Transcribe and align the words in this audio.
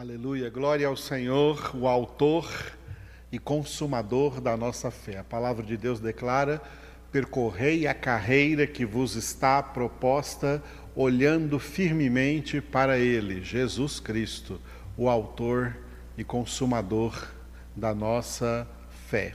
Aleluia, 0.00 0.48
glória 0.48 0.86
ao 0.86 0.96
Senhor, 0.96 1.76
o 1.76 1.86
Autor 1.86 2.50
e 3.30 3.38
Consumador 3.38 4.40
da 4.40 4.56
nossa 4.56 4.90
fé. 4.90 5.18
A 5.18 5.24
palavra 5.24 5.62
de 5.62 5.76
Deus 5.76 6.00
declara: 6.00 6.58
percorrei 7.12 7.86
a 7.86 7.92
carreira 7.92 8.66
que 8.66 8.86
vos 8.86 9.14
está 9.14 9.62
proposta, 9.62 10.62
olhando 10.96 11.58
firmemente 11.58 12.62
para 12.62 12.98
Ele, 12.98 13.44
Jesus 13.44 14.00
Cristo, 14.00 14.58
o 14.96 15.06
Autor 15.06 15.76
e 16.16 16.24
Consumador 16.24 17.28
da 17.76 17.94
nossa 17.94 18.66
fé. 19.06 19.34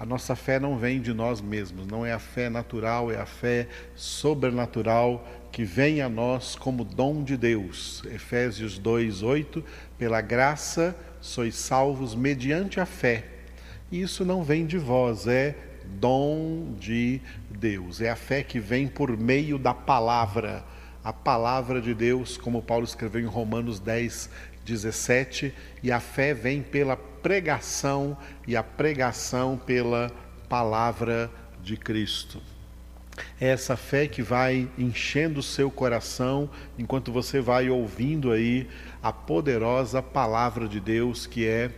A 0.00 0.04
nossa 0.04 0.34
fé 0.34 0.58
não 0.58 0.76
vem 0.76 1.00
de 1.00 1.14
nós 1.14 1.40
mesmos, 1.40 1.86
não 1.86 2.04
é 2.04 2.12
a 2.12 2.18
fé 2.18 2.50
natural, 2.50 3.12
é 3.12 3.20
a 3.20 3.26
fé 3.26 3.68
sobrenatural 3.94 5.24
que 5.52 5.64
vem 5.64 6.00
a 6.00 6.08
nós 6.08 6.56
como 6.56 6.82
dom 6.82 7.22
de 7.22 7.36
Deus. 7.36 8.02
Efésios 8.06 8.78
2:8, 8.78 9.62
pela 9.98 10.22
graça 10.22 10.96
sois 11.20 11.54
salvos 11.54 12.14
mediante 12.14 12.80
a 12.80 12.86
fé. 12.86 13.26
Isso 13.92 14.24
não 14.24 14.42
vem 14.42 14.64
de 14.64 14.78
vós, 14.78 15.26
é 15.26 15.54
dom 16.00 16.74
de 16.80 17.20
Deus. 17.50 18.00
É 18.00 18.08
a 18.08 18.16
fé 18.16 18.42
que 18.42 18.58
vem 18.58 18.88
por 18.88 19.14
meio 19.14 19.58
da 19.58 19.74
palavra. 19.74 20.64
A 21.04 21.12
palavra 21.12 21.82
de 21.82 21.92
Deus, 21.92 22.38
como 22.38 22.62
Paulo 22.62 22.84
escreveu 22.84 23.20
em 23.20 23.26
Romanos 23.26 23.78
10, 23.78 24.30
17, 24.64 25.52
e 25.82 25.92
a 25.92 26.00
fé 26.00 26.32
vem 26.32 26.62
pela 26.62 26.96
pregação 26.96 28.16
e 28.46 28.56
a 28.56 28.62
pregação 28.62 29.58
pela 29.58 30.10
palavra 30.48 31.30
de 31.62 31.76
Cristo. 31.76 32.51
É 33.40 33.48
essa 33.48 33.76
fé 33.76 34.06
que 34.06 34.22
vai 34.22 34.68
enchendo 34.78 35.40
o 35.40 35.42
seu 35.42 35.70
coração 35.70 36.48
enquanto 36.78 37.12
você 37.12 37.40
vai 37.40 37.68
ouvindo 37.68 38.32
aí 38.32 38.68
a 39.02 39.12
poderosa 39.12 40.00
palavra 40.00 40.66
de 40.66 40.80
Deus 40.80 41.26
que 41.26 41.46
é 41.46 41.70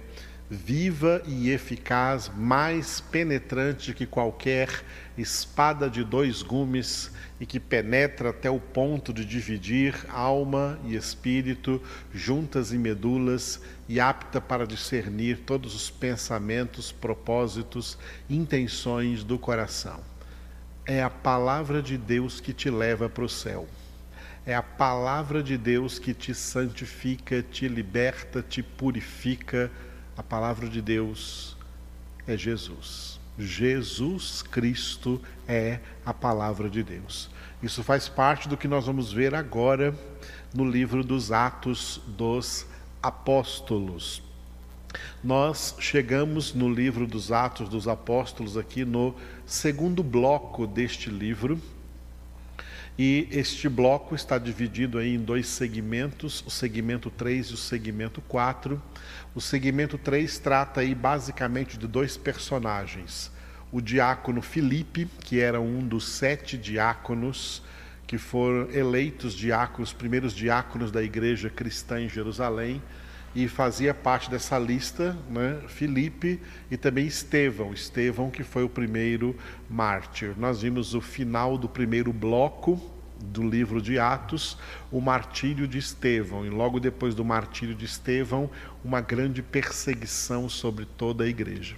viva 0.49 1.23
e 1.27 1.51
eficaz, 1.51 2.31
mais 2.37 3.01
penetrante 3.01 3.95
que 3.95 4.07
qualquer 4.07 4.69
espada 5.17 5.89
de 5.89 6.05
dois 6.05 6.43
gumes 6.43 7.11
e 7.41 7.47
que 7.47 7.59
penetra 7.59 8.31
até 8.31 8.51
o 8.51 8.61
ponto 8.61 9.13
de 9.13 9.25
dividir 9.25 9.95
alma 10.09 10.79
e 10.85 10.95
espírito, 10.95 11.83
juntas 12.13 12.73
e 12.73 12.79
medulas, 12.79 13.61
e 13.89 13.99
apta 13.99 14.41
para 14.41 14.67
discernir 14.67 15.41
todos 15.41 15.75
os 15.75 15.91
pensamentos, 15.91 16.93
propósitos, 16.93 17.99
intenções 18.29 19.25
do 19.25 19.39
coração. 19.39 20.14
É 20.87 21.03
a 21.03 21.09
palavra 21.09 21.81
de 21.81 21.97
Deus 21.97 22.41
que 22.41 22.53
te 22.53 22.69
leva 22.69 23.09
para 23.09 23.25
o 23.25 23.29
céu. 23.29 23.67
É 24.45 24.55
a 24.55 24.63
palavra 24.63 25.43
de 25.43 25.57
Deus 25.57 25.99
que 25.99 26.13
te 26.13 26.35
santifica, 26.35 27.43
te 27.43 27.67
liberta, 27.67 28.43
te 28.43 28.63
purifica. 28.63 29.71
A 30.15 30.23
palavra 30.23 30.69
de 30.69 30.83
Deus 30.83 31.57
é 32.27 32.37
Jesus. 32.37 33.19
Jesus 33.39 34.43
Cristo 34.43 35.21
é 35.49 35.81
a 36.05 36.13
palavra 36.13 36.69
de 36.69 36.83
Deus. 36.83 37.31
Isso 37.63 37.83
faz 37.83 38.07
parte 38.07 38.47
do 38.47 38.57
que 38.57 38.69
nós 38.69 38.85
vamos 38.85 39.11
ver 39.11 39.35
agora 39.35 39.95
no 40.55 40.69
livro 40.69 41.03
dos 41.03 41.33
Atos 41.33 42.01
dos 42.07 42.67
Apóstolos. 43.03 44.23
Nós 45.23 45.77
chegamos 45.79 46.53
no 46.55 46.73
livro 46.73 47.07
dos 47.07 47.33
Atos 47.33 47.69
dos 47.69 47.89
Apóstolos, 47.89 48.57
aqui 48.57 48.85
no 48.85 49.15
segundo 49.47 50.03
bloco 50.03 50.67
deste 50.67 51.11
livro. 51.11 51.61
E 52.97 53.27
este 53.33 53.69
bloco 53.69 54.15
está 54.15 54.39
dividido 54.39 54.99
aí 54.99 55.15
em 55.15 55.19
dois 55.19 55.49
segmentos, 55.49 56.45
o 56.47 56.51
segmento 56.51 57.11
3 57.11 57.49
e 57.49 57.55
o 57.55 57.57
segmento 57.57 58.21
4. 58.23 58.81
O 59.35 59.41
segmento 59.41 59.99
3 59.99 60.39
trata 60.39 60.81
aí 60.81 60.95
basicamente 60.95 61.77
de 61.77 61.89
dois 61.89 62.17
personagens. 62.17 63.33
O 63.73 63.81
diácono 63.81 64.41
Filipe, 64.41 65.09
que 65.21 65.41
era 65.41 65.61
um 65.61 65.81
dos 65.81 66.09
sete 66.09 66.57
diáconos 66.57 67.63
que 68.07 68.19
foram 68.19 68.71
eleitos 68.71 69.35
diáconos, 69.35 69.93
primeiros 69.93 70.33
diáconos 70.33 70.93
da 70.93 71.03
igreja 71.03 71.51
cristã 71.51 72.01
em 72.01 72.09
Jerusalém, 72.09 72.81
e 73.35 73.49
fazia 73.49 73.93
parte 73.93 74.31
dessa 74.31 74.59
lista 74.59 75.17
né, 75.29 75.61
Filipe 75.67 76.41
e 76.71 76.77
também 76.77 77.07
Estevão, 77.07 77.73
Estevão 77.73 78.31
que 78.31 78.45
foi 78.45 78.63
o 78.63 78.69
primeiro 78.69 79.37
mártir. 79.69 80.35
Nós 80.39 80.63
vimos 80.63 80.95
o 80.95 81.01
final 81.01 81.59
do 81.59 81.69
primeiro 81.69 82.13
bloco 82.13 82.81
do 83.21 83.43
livro 83.43 83.81
de 83.81 83.99
Atos, 83.99 84.59
o 84.91 85.01
martírio 85.01 85.67
de 85.67 85.79
Estevão, 85.79 86.45
e 86.45 86.51
logo 86.51 86.79
depois 86.79 87.15
do 87.15 87.25
martírio 87.25 87.75
de 87.75 87.85
Estevão, 87.85 88.51
uma 88.85 89.01
grande 89.01 89.43
perseguição 89.43 90.49
sobre 90.49 90.85
toda 90.85 91.25
a 91.25 91.27
igreja. 91.27 91.75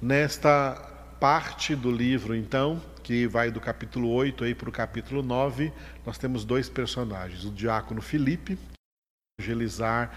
Nesta 0.00 0.74
parte 1.18 1.74
do 1.74 1.90
livro, 1.90 2.34
então, 2.34 2.80
que 3.02 3.26
vai 3.26 3.50
do 3.50 3.60
capítulo 3.60 4.10
8 4.10 4.44
aí 4.44 4.54
para 4.54 4.68
o 4.68 4.72
capítulo 4.72 5.22
9, 5.22 5.72
nós 6.06 6.18
temos 6.18 6.44
dois 6.44 6.68
personagens, 6.68 7.44
o 7.44 7.50
diácono 7.50 8.00
Filipe, 8.00 8.58
evangelizar 9.44 10.12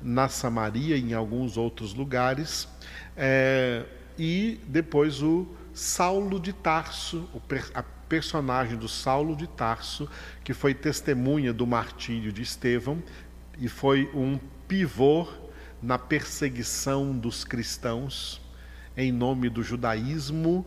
na 0.00 0.28
Samaria 0.28 0.96
e 0.96 1.10
em 1.10 1.12
alguns 1.12 1.56
outros 1.56 1.92
lugares, 1.92 2.68
é, 3.16 3.84
e 4.16 4.60
depois 4.66 5.22
o 5.22 5.46
Saulo 5.74 6.38
de 6.38 6.52
Tarso, 6.52 7.28
a 7.74 7.82
personagem 7.82 8.76
do 8.78 8.88
Saulo 8.88 9.34
de 9.34 9.46
Tarso, 9.48 10.08
que 10.44 10.54
foi 10.54 10.72
testemunha 10.72 11.52
do 11.52 11.66
martírio 11.66 12.32
de 12.32 12.42
Estevão 12.42 13.02
e 13.58 13.68
foi 13.68 14.08
um 14.14 14.38
pivô 14.68 15.28
na 15.82 15.98
perseguição 15.98 17.16
dos 17.16 17.44
cristãos 17.44 18.40
em 18.96 19.10
nome 19.10 19.48
do 19.48 19.62
judaísmo 19.62 20.64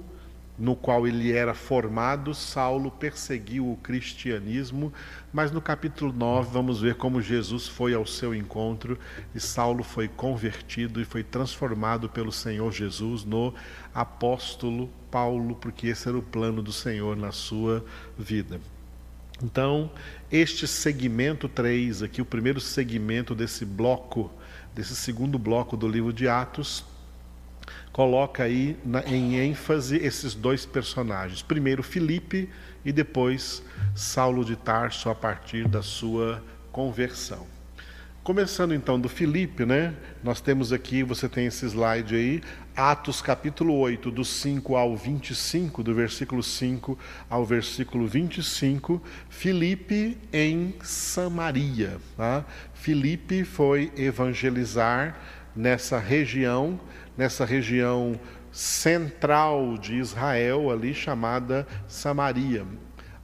no 0.57 0.75
qual 0.75 1.07
ele 1.07 1.31
era 1.31 1.53
formado, 1.53 2.33
Saulo 2.33 2.91
perseguiu 2.91 3.71
o 3.71 3.77
cristianismo, 3.77 4.93
mas 5.31 5.51
no 5.51 5.61
capítulo 5.61 6.13
9 6.13 6.51
vamos 6.51 6.79
ver 6.79 6.95
como 6.95 7.21
Jesus 7.21 7.67
foi 7.67 7.93
ao 7.93 8.05
seu 8.05 8.35
encontro 8.35 8.97
e 9.33 9.39
Saulo 9.39 9.83
foi 9.83 10.07
convertido 10.07 11.01
e 11.01 11.05
foi 11.05 11.23
transformado 11.23 12.07
pelo 12.07 12.31
Senhor 12.31 12.71
Jesus 12.71 13.23
no 13.23 13.53
apóstolo 13.93 14.89
Paulo, 15.09 15.55
porque 15.55 15.87
esse 15.87 16.07
era 16.07 16.17
o 16.17 16.21
plano 16.21 16.61
do 16.61 16.71
Senhor 16.71 17.15
na 17.15 17.31
sua 17.31 17.83
vida. 18.17 18.59
Então, 19.41 19.91
este 20.31 20.67
segmento 20.67 21.49
3 21.49 22.03
aqui, 22.03 22.21
o 22.21 22.25
primeiro 22.25 22.61
segmento 22.61 23.33
desse 23.33 23.65
bloco, 23.65 24.31
desse 24.73 24.95
segundo 24.95 25.39
bloco 25.39 25.75
do 25.75 25.87
livro 25.87 26.13
de 26.13 26.27
Atos, 26.27 26.85
coloca 27.93 28.43
aí 28.43 28.75
na, 28.83 29.01
em 29.05 29.39
ênfase 29.39 29.97
esses 29.97 30.33
dois 30.33 30.65
personagens. 30.65 31.43
Primeiro 31.43 31.83
Filipe 31.83 32.49
e 32.83 32.91
depois 32.91 33.63
Saulo 33.95 34.43
de 34.43 34.55
Tarso 34.55 35.09
a 35.09 35.15
partir 35.15 35.67
da 35.67 35.83
sua 35.83 36.43
conversão. 36.71 37.47
Começando 38.23 38.73
então 38.73 38.99
do 38.99 39.09
Filipe, 39.09 39.65
né? 39.65 39.93
Nós 40.23 40.39
temos 40.39 40.71
aqui, 40.71 41.03
você 41.03 41.27
tem 41.27 41.45
esse 41.45 41.65
slide 41.65 42.15
aí, 42.15 42.41
Atos 42.75 43.21
capítulo 43.21 43.77
8, 43.77 44.09
do 44.09 44.23
5 44.23 44.75
ao 44.75 44.95
25, 44.95 45.83
do 45.83 45.93
versículo 45.93 46.41
5 46.41 46.97
ao 47.29 47.45
versículo 47.45 48.07
25, 48.07 49.01
Filipe 49.29 50.17
em 50.31 50.73
Samaria. 50.81 51.97
Tá? 52.15 52.45
Filipe 52.73 53.43
foi 53.43 53.91
evangelizar 53.97 55.19
nessa 55.53 55.99
região 55.99 56.79
nessa 57.17 57.45
região 57.45 58.19
central 58.51 59.77
de 59.77 59.95
Israel, 59.95 60.69
ali 60.69 60.93
chamada 60.93 61.67
Samaria. 61.87 62.65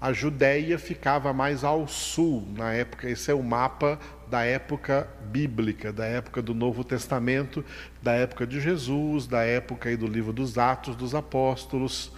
A 0.01 0.13
Judéia 0.13 0.79
ficava 0.79 1.33
mais 1.33 1.63
ao 1.63 1.87
sul 1.87 2.47
na 2.55 2.71
época, 2.71 3.09
esse 3.09 3.29
é 3.29 3.33
o 3.33 3.43
mapa 3.43 3.99
da 4.29 4.43
época 4.45 5.07
bíblica, 5.25 5.91
da 5.91 6.05
época 6.05 6.41
do 6.41 6.53
Novo 6.53 6.83
Testamento, 6.83 7.65
da 8.01 8.13
época 8.13 8.47
de 8.47 8.61
Jesus, 8.61 9.27
da 9.27 9.43
época 9.43 9.95
do 9.97 10.07
livro 10.07 10.31
dos 10.31 10.57
Atos 10.57 10.95
dos 10.95 11.13
Apóstolos. 11.13 12.13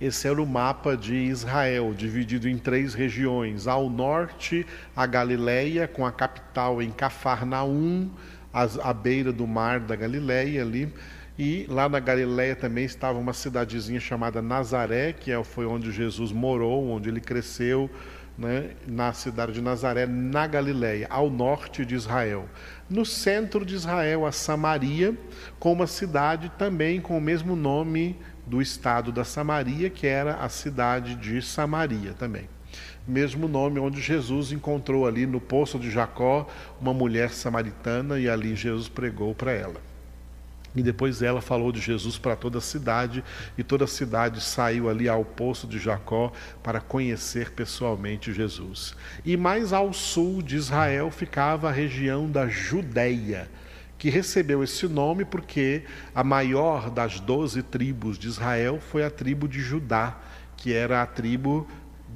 Esse 0.00 0.28
era 0.28 0.40
o 0.40 0.46
mapa 0.46 0.96
de 0.96 1.14
Israel, 1.14 1.92
dividido 1.92 2.48
em 2.48 2.56
três 2.56 2.94
regiões. 2.94 3.66
Ao 3.66 3.90
norte, 3.90 4.66
a 4.96 5.06
Galileia, 5.06 5.88
com 5.88 6.06
a 6.06 6.12
capital 6.12 6.80
em 6.80 6.90
Cafarnaum, 6.90 8.10
à 8.82 8.92
beira 8.92 9.32
do 9.32 9.46
mar 9.46 9.80
da 9.80 9.94
Galileia 9.96 10.62
ali. 10.62 10.92
E 11.38 11.66
lá 11.68 11.88
na 11.88 12.00
Galileia 12.00 12.56
também 12.56 12.84
estava 12.84 13.18
uma 13.18 13.32
cidadezinha 13.32 14.00
chamada 14.00 14.42
Nazaré, 14.42 15.12
que 15.12 15.30
é, 15.30 15.44
foi 15.44 15.66
onde 15.66 15.92
Jesus 15.92 16.32
morou, 16.32 16.88
onde 16.88 17.08
ele 17.08 17.20
cresceu, 17.20 17.88
né, 18.36 18.70
na 18.86 19.12
cidade 19.12 19.52
de 19.52 19.60
Nazaré, 19.60 20.04
na 20.06 20.46
Galileia, 20.48 21.06
ao 21.08 21.30
norte 21.30 21.84
de 21.84 21.94
Israel. 21.94 22.48
No 22.90 23.04
centro 23.04 23.64
de 23.64 23.74
Israel, 23.74 24.26
a 24.26 24.32
Samaria, 24.32 25.16
com 25.60 25.72
uma 25.72 25.86
cidade 25.86 26.50
também 26.58 27.00
com 27.00 27.16
o 27.16 27.20
mesmo 27.20 27.54
nome 27.54 28.16
do 28.44 28.60
estado 28.60 29.12
da 29.12 29.24
Samaria, 29.24 29.90
que 29.90 30.06
era 30.06 30.36
a 30.36 30.48
cidade 30.48 31.14
de 31.14 31.40
Samaria 31.40 32.14
também. 32.14 32.48
Mesmo 33.08 33.48
nome 33.48 33.80
onde 33.80 34.00
Jesus 34.02 34.52
encontrou 34.52 35.06
ali 35.06 35.26
no 35.26 35.40
poço 35.40 35.78
de 35.78 35.90
Jacó 35.90 36.46
uma 36.78 36.92
mulher 36.92 37.30
samaritana 37.30 38.20
e 38.20 38.28
ali 38.28 38.54
Jesus 38.54 38.86
pregou 38.86 39.34
para 39.34 39.50
ela. 39.50 39.88
E 40.76 40.82
depois 40.82 41.22
ela 41.22 41.40
falou 41.40 41.72
de 41.72 41.80
Jesus 41.80 42.18
para 42.18 42.36
toda 42.36 42.58
a 42.58 42.60
cidade, 42.60 43.24
e 43.56 43.64
toda 43.64 43.84
a 43.84 43.88
cidade 43.88 44.40
saiu 44.40 44.88
ali 44.88 45.08
ao 45.08 45.24
poço 45.24 45.66
de 45.66 45.78
Jacó 45.78 46.30
para 46.62 46.80
conhecer 46.80 47.52
pessoalmente 47.52 48.32
Jesus. 48.32 48.94
E 49.24 49.36
mais 49.36 49.72
ao 49.72 49.92
sul 49.92 50.42
de 50.42 50.56
Israel 50.56 51.10
ficava 51.10 51.68
a 51.68 51.72
região 51.72 52.30
da 52.30 52.46
Judéia, 52.46 53.50
que 53.96 54.10
recebeu 54.10 54.62
esse 54.62 54.86
nome 54.86 55.24
porque 55.24 55.82
a 56.14 56.22
maior 56.22 56.90
das 56.90 57.18
doze 57.18 57.62
tribos 57.62 58.18
de 58.18 58.28
Israel 58.28 58.78
foi 58.78 59.02
a 59.02 59.10
tribo 59.10 59.48
de 59.48 59.60
Judá, 59.60 60.16
que 60.56 60.72
era 60.72 61.02
a 61.02 61.06
tribo 61.06 61.66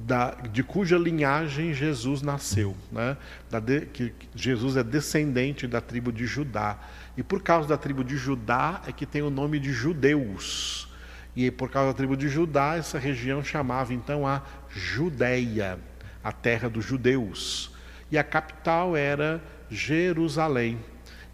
da, 0.05 0.31
de 0.31 0.63
cuja 0.63 0.97
linhagem 0.97 1.73
Jesus 1.73 2.21
nasceu, 2.21 2.75
né? 2.91 3.15
De, 3.63 3.81
que 3.85 4.13
Jesus 4.35 4.75
é 4.75 4.83
descendente 4.83 5.65
da 5.65 5.79
tribo 5.79 6.11
de 6.11 6.25
Judá. 6.25 6.77
E 7.15 7.23
por 7.23 7.41
causa 7.41 7.67
da 7.67 7.77
tribo 7.77 8.03
de 8.03 8.17
Judá 8.17 8.81
é 8.85 8.91
que 8.91 9.05
tem 9.05 9.21
o 9.21 9.29
nome 9.29 9.59
de 9.59 9.71
judeus. 9.71 10.89
E 11.35 11.49
por 11.49 11.69
causa 11.69 11.91
da 11.91 11.97
tribo 11.97 12.17
de 12.17 12.27
Judá, 12.27 12.75
essa 12.75 12.99
região 12.99 13.43
chamava 13.43 13.93
então 13.93 14.27
a 14.27 14.41
Judéia, 14.69 15.79
a 16.23 16.31
terra 16.31 16.69
dos 16.69 16.85
judeus. 16.85 17.71
E 18.11 18.17
a 18.17 18.23
capital 18.23 18.95
era 18.95 19.41
Jerusalém. 19.69 20.79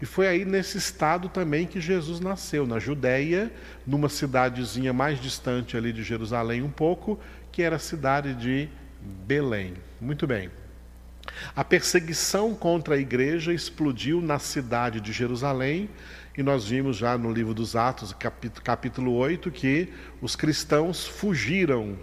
E 0.00 0.06
foi 0.06 0.26
aí 0.26 0.46
nesse 0.46 0.78
estado 0.78 1.28
também 1.28 1.66
que 1.66 1.78
Jesus 1.78 2.20
nasceu, 2.20 2.66
na 2.66 2.78
Judéia, 2.78 3.52
numa 3.86 4.08
cidadezinha 4.08 4.94
mais 4.94 5.20
distante 5.20 5.76
ali 5.76 5.92
de 5.92 6.02
Jerusalém 6.02 6.62
um 6.62 6.70
pouco, 6.70 7.20
que 7.60 7.64
era 7.64 7.76
a 7.76 7.78
cidade 7.78 8.32
de 8.32 8.70
Belém. 9.02 9.74
Muito 10.00 10.26
bem. 10.26 10.50
A 11.54 11.62
perseguição 11.62 12.54
contra 12.54 12.94
a 12.94 12.98
igreja 12.98 13.52
explodiu 13.52 14.22
na 14.22 14.38
cidade 14.38 14.98
de 14.98 15.12
Jerusalém, 15.12 15.90
e 16.38 16.42
nós 16.42 16.68
vimos 16.68 16.96
já 16.96 17.18
no 17.18 17.30
livro 17.30 17.52
dos 17.52 17.76
Atos, 17.76 18.16
capítulo 18.64 19.12
8, 19.12 19.50
que 19.50 19.92
os 20.22 20.34
cristãos 20.34 21.06
fugiram 21.06 21.98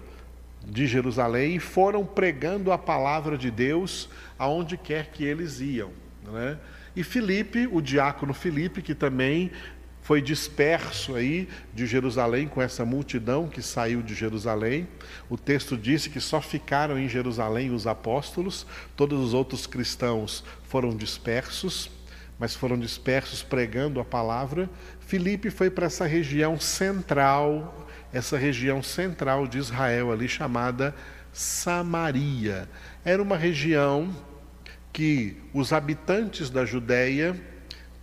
de 0.63 0.85
Jerusalém 0.85 1.55
e 1.55 1.59
foram 1.59 2.05
pregando 2.05 2.71
a 2.71 2.77
palavra 2.77 3.35
de 3.35 3.49
Deus 3.49 4.07
aonde 4.37 4.77
quer 4.77 5.07
que 5.07 5.23
eles 5.23 5.59
iam. 5.59 5.89
Né? 6.31 6.55
E 6.95 7.03
Filipe, 7.03 7.67
o 7.71 7.81
diácono 7.81 8.31
Filipe, 8.31 8.83
que 8.83 8.93
também 8.93 9.49
foi 10.07 10.21
disperso 10.21 11.15
aí 11.15 11.49
de 11.73 11.85
Jerusalém 11.85 12.47
com 12.47 12.61
essa 12.61 12.85
multidão 12.85 13.49
que 13.49 13.61
saiu 13.61 14.01
de 14.01 14.15
Jerusalém. 14.15 14.87
O 15.29 15.35
texto 15.35 15.75
disse 15.75 16.09
que 16.09 16.21
só 16.21 16.39
ficaram 16.39 16.97
em 16.97 17.09
Jerusalém 17.09 17.71
os 17.71 17.85
apóstolos, 17.85 18.65
todos 18.95 19.19
os 19.19 19.33
outros 19.33 19.67
cristãos 19.67 20.45
foram 20.63 20.95
dispersos, 20.95 21.91
mas 22.39 22.55
foram 22.55 22.79
dispersos 22.79 23.43
pregando 23.43 23.99
a 23.99 24.05
palavra. 24.05 24.69
Filipe 25.01 25.49
foi 25.49 25.69
para 25.69 25.87
essa 25.87 26.05
região 26.05 26.57
central, 26.57 27.85
essa 28.13 28.37
região 28.37 28.81
central 28.81 29.45
de 29.45 29.57
Israel 29.57 30.13
ali 30.13 30.29
chamada 30.29 30.95
Samaria. 31.33 32.69
Era 33.03 33.21
uma 33.21 33.35
região 33.35 34.15
que 34.93 35.35
os 35.53 35.73
habitantes 35.73 36.49
da 36.49 36.63
Judéia 36.63 37.35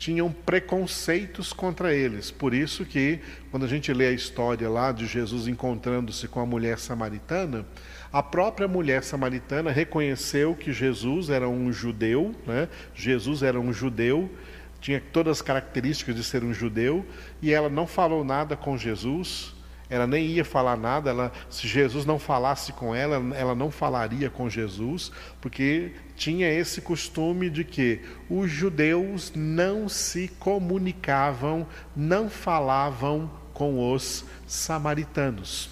tinham 0.05 0.31
preconceitos 0.31 1.51
contra 1.51 1.95
eles. 1.95 2.31
Por 2.31 2.53
isso 2.53 2.85
que, 2.85 3.21
quando 3.51 3.65
a 3.65 3.67
gente 3.67 3.91
lê 3.91 4.09
a 4.09 4.13
história 4.13 4.69
lá 4.69 4.93
de 4.93 5.07
Jesus 5.07 5.49
encontrando-se 5.49 6.29
com 6.29 6.41
a 6.41 6.45
mulher 6.45 6.79
samaritana, 6.79 7.65
a 8.13 8.23
própria 8.23 8.69
mulher 8.69 9.03
samaritana 9.03 9.71
reconheceu 9.71 10.55
que 10.55 10.75
Jesus 10.75 11.31
era 11.31 11.49
um 11.49 11.73
judeu, 11.73 12.35
né? 12.47 12.69
Jesus 12.95 13.43
era 13.43 13.59
um 13.59 13.73
judeu, 13.73 14.31
tinha 14.79 15.03
todas 15.11 15.39
as 15.39 15.43
características 15.43 16.15
de 16.15 16.23
ser 16.23 16.45
um 16.45 16.53
judeu, 16.53 17.03
e 17.41 17.51
ela 17.51 17.71
não 17.71 17.87
falou 17.87 18.23
nada 18.23 18.59
com 18.59 18.77
Jesus, 18.77 19.54
ela 19.89 20.07
nem 20.07 20.27
ia 20.27 20.45
falar 20.45 20.77
nada, 20.77 21.11
ela, 21.11 21.33
se 21.51 21.69
Jesus 21.69 22.07
não 22.07 22.19
falasse 22.19 22.73
com 22.73 22.95
ela, 22.95 23.17
ela 23.37 23.55
não 23.55 23.71
falaria 23.71 24.31
com 24.31 24.49
Jesus, 24.49 25.13
porque 25.41 25.93
tinha 26.17 26.49
esse 26.49 26.81
costume 26.81 27.51
de 27.51 27.65
que 27.65 28.01
os 28.29 28.51
judeus 28.51 29.33
não 29.35 29.89
se 29.89 30.29
comunicavam, 30.39 31.67
não 31.95 32.31
falavam 32.31 33.31
com 33.53 33.93
os 33.93 34.25
samaritanos. 34.47 35.71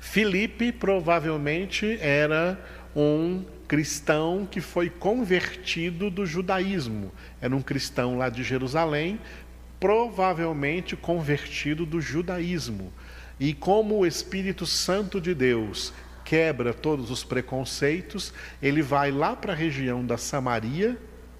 Filipe 0.00 0.72
provavelmente 0.72 1.98
era 2.00 2.58
um 2.94 3.44
cristão 3.66 4.46
que 4.50 4.60
foi 4.60 4.90
convertido 4.90 6.10
do 6.10 6.26
judaísmo. 6.26 7.10
Era 7.40 7.56
um 7.56 7.62
cristão 7.62 8.18
lá 8.18 8.28
de 8.28 8.42
Jerusalém, 8.42 9.18
provavelmente 9.82 10.94
convertido 10.94 11.84
do 11.84 12.00
judaísmo. 12.00 12.92
E 13.40 13.52
como 13.52 13.98
o 13.98 14.06
Espírito 14.06 14.64
Santo 14.64 15.20
de 15.20 15.34
Deus 15.34 15.92
quebra 16.24 16.72
todos 16.72 17.10
os 17.10 17.24
preconceitos, 17.24 18.32
ele 18.62 18.80
vai 18.80 19.10
lá 19.10 19.34
para 19.34 19.52
a 19.52 19.56
região 19.56 20.06
da 20.06 20.16
Samaria. 20.16 20.96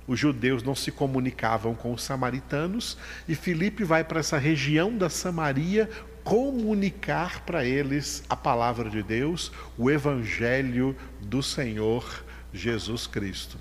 Os 0.09 0.19
judeus 0.19 0.65
não 0.65 0.75
se 0.75 0.91
comunicavam 0.91 1.77
com 1.77 1.93
os 1.93 2.03
samaritanos, 2.03 2.99
e 3.29 3.37
Filipe 3.37 3.85
vai 3.85 4.03
para 4.03 4.19
essa 4.19 4.39
região 4.39 4.99
da 4.99 5.09
Samaria 5.09 5.89
comunicar 6.25 7.45
para 7.45 7.65
eles 7.65 8.25
a 8.29 8.35
palavra 8.35 8.91
de 8.91 9.05
Deus, 9.05 9.53
o 9.79 9.89
evangelho 9.89 10.97
do 11.21 11.45
Senhor 11.45 12.25
Jesus 12.53 13.07
Cristo. 13.07 13.57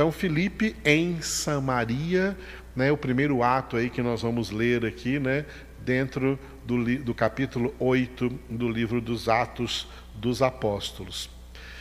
Então, 0.00 0.10
Filipe 0.10 0.74
em 0.82 1.20
Samaria, 1.20 2.34
né, 2.74 2.90
o 2.92 2.96
primeiro 2.96 3.42
ato 3.42 3.76
aí 3.76 3.90
que 3.90 4.02
nós 4.02 4.22
vamos 4.22 4.50
ler 4.50 4.84
aqui, 4.84 5.18
né, 5.18 5.44
dentro 5.80 6.38
do, 6.64 7.02
do 7.02 7.14
capítulo 7.14 7.74
8 7.78 8.28
do 8.48 8.68
livro 8.68 9.00
dos 9.00 9.28
Atos 9.28 9.88
dos 10.14 10.42
Apóstolos. 10.42 11.30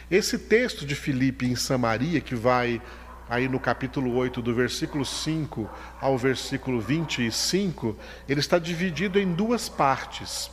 Esse 0.10 0.40
texto 0.40 0.86
de 0.86 0.96
Filipe 0.96 1.46
em 1.46 1.56
Samaria, 1.56 2.20
que 2.20 2.34
vai 2.34 2.82
aí 3.30 3.48
no 3.48 3.60
capítulo 3.60 4.16
8, 4.16 4.42
do 4.42 4.56
versículo 4.56 5.06
5 5.06 5.70
ao 6.02 6.18
versículo 6.18 6.82
25, 6.82 7.96
ele 8.28 8.40
está 8.40 8.58
dividido 8.58 9.20
em 9.20 9.32
duas 9.32 9.70
partes. 9.70 10.50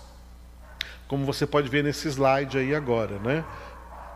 Como 1.08 1.24
você 1.24 1.46
pode 1.46 1.70
ver 1.70 1.82
nesse 1.82 2.08
slide 2.08 2.58
aí 2.58 2.74
agora, 2.74 3.18
né? 3.18 3.44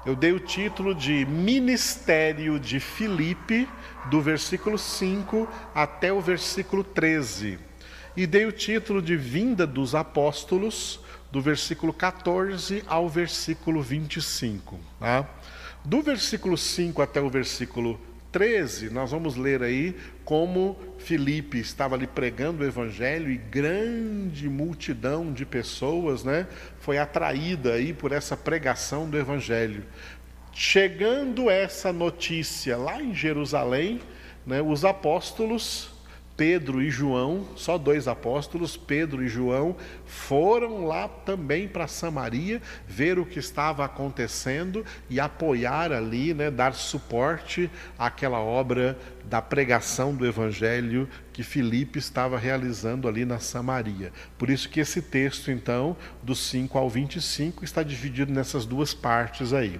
Eu 0.05 0.14
dei 0.14 0.32
o 0.32 0.40
título 0.40 0.94
de 0.94 1.25
Ministério 1.25 2.58
de 2.58 2.81
Filipe, 2.81 3.69
do 4.06 4.20
versículo 4.20 4.79
5 4.79 5.49
até 5.75 6.12
o 6.12 6.20
versículo 6.20 6.82
13 6.84 7.70
e 8.17 8.27
dei 8.27 8.44
o 8.46 8.53
título 8.53 9.01
de 9.01 9.17
Vinda 9.17 9.67
dos 9.67 9.94
Apóstolos, 9.94 11.01
do 11.31 11.41
versículo 11.41 11.93
14 11.93 12.82
ao 12.86 13.08
versículo 13.08 13.82
25. 13.82 14.79
Tá? 14.98 15.29
Do 15.84 16.03
versículo 16.03 16.56
5 16.56 17.01
até 17.01 17.20
o 17.20 17.31
versículo 17.31 18.01
13, 18.32 18.91
nós 18.91 19.10
vamos 19.10 19.36
ler 19.36 19.63
aí 19.63 19.96
como 20.24 20.77
Filipe 20.98 21.58
estava 21.58 21.96
ali 21.96 22.06
pregando 22.06 22.63
o 22.63 22.67
evangelho 22.67 23.31
e 23.31 23.36
grande 23.36 24.48
multidão 24.48 25.32
de 25.32 25.44
pessoas, 25.44 26.22
né, 26.22 26.46
foi 26.79 26.98
atraída 26.98 27.72
aí 27.72 27.93
por 27.93 28.13
essa 28.13 28.36
pregação 28.36 29.10
do 29.10 29.19
evangelho. 29.19 29.84
Chegando 30.52 31.48
essa 31.48 31.92
notícia 31.92 32.76
lá 32.76 33.00
em 33.00 33.14
Jerusalém, 33.14 34.00
né, 34.46 34.60
os 34.60 34.84
apóstolos 34.84 35.90
Pedro 36.40 36.80
e 36.80 36.90
João, 36.90 37.46
só 37.54 37.76
dois 37.76 38.08
apóstolos, 38.08 38.74
Pedro 38.74 39.22
e 39.22 39.28
João, 39.28 39.76
foram 40.06 40.86
lá 40.86 41.06
também 41.06 41.69
para 41.69 41.86
Samaria 41.86 42.62
ver 42.88 43.19
o 43.19 43.26
que 43.26 43.38
estava 43.38 43.84
acontecendo 43.84 44.82
e 45.10 45.20
apoiar 45.20 45.92
ali, 45.92 46.32
né, 46.32 46.50
dar 46.50 46.72
suporte 46.72 47.70
àquela 47.98 48.38
obra 48.38 48.98
da 49.26 49.42
pregação 49.42 50.14
do 50.14 50.26
evangelho 50.26 51.06
que 51.30 51.42
Filipe 51.42 51.98
estava 51.98 52.38
realizando 52.38 53.06
ali 53.06 53.26
na 53.26 53.38
Samaria. 53.38 54.10
Por 54.38 54.48
isso 54.48 54.70
que 54.70 54.80
esse 54.80 55.02
texto, 55.02 55.50
então, 55.50 55.94
dos 56.22 56.38
5 56.48 56.78
ao 56.78 56.88
25, 56.88 57.64
está 57.64 57.82
dividido 57.82 58.32
nessas 58.32 58.64
duas 58.64 58.94
partes 58.94 59.52
aí. 59.52 59.78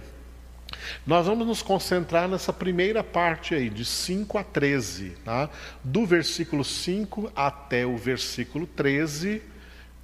Nós 1.07 1.27
vamos 1.27 1.47
nos 1.47 1.63
concentrar 1.63 2.29
nessa 2.29 2.53
primeira 2.53 3.03
parte 3.03 3.55
aí, 3.55 3.71
de 3.71 3.85
5 3.85 4.39
a 4.39 4.45
13, 4.45 5.11
tá? 5.25 5.51
do 5.83 6.07
versículo 6.07 6.65
5 6.65 7.33
até 7.35 7.87
o 7.87 7.97
versículo 7.97 8.67
13, 8.67 9.43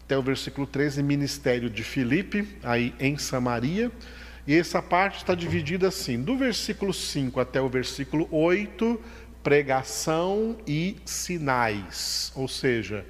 até 0.05 0.17
o 0.17 0.23
versículo 0.23 0.67
13, 0.67 1.03
ministério 1.03 1.69
de 1.69 1.83
Filipe, 1.83 2.47
aí 2.63 2.95
em 3.01 3.19
Samaria. 3.19 3.91
E 4.47 4.55
essa 4.55 4.81
parte 4.81 5.19
está 5.19 5.35
dividida 5.35 5.89
assim: 5.89 6.23
do 6.23 6.37
versículo 6.37 6.95
5 6.95 7.41
até 7.41 7.61
o 7.61 7.69
versículo 7.69 8.29
8, 8.31 9.01
pregação 9.43 10.57
e 10.67 10.97
sinais. 11.05 12.33
Ou 12.35 12.47
seja, 12.47 13.05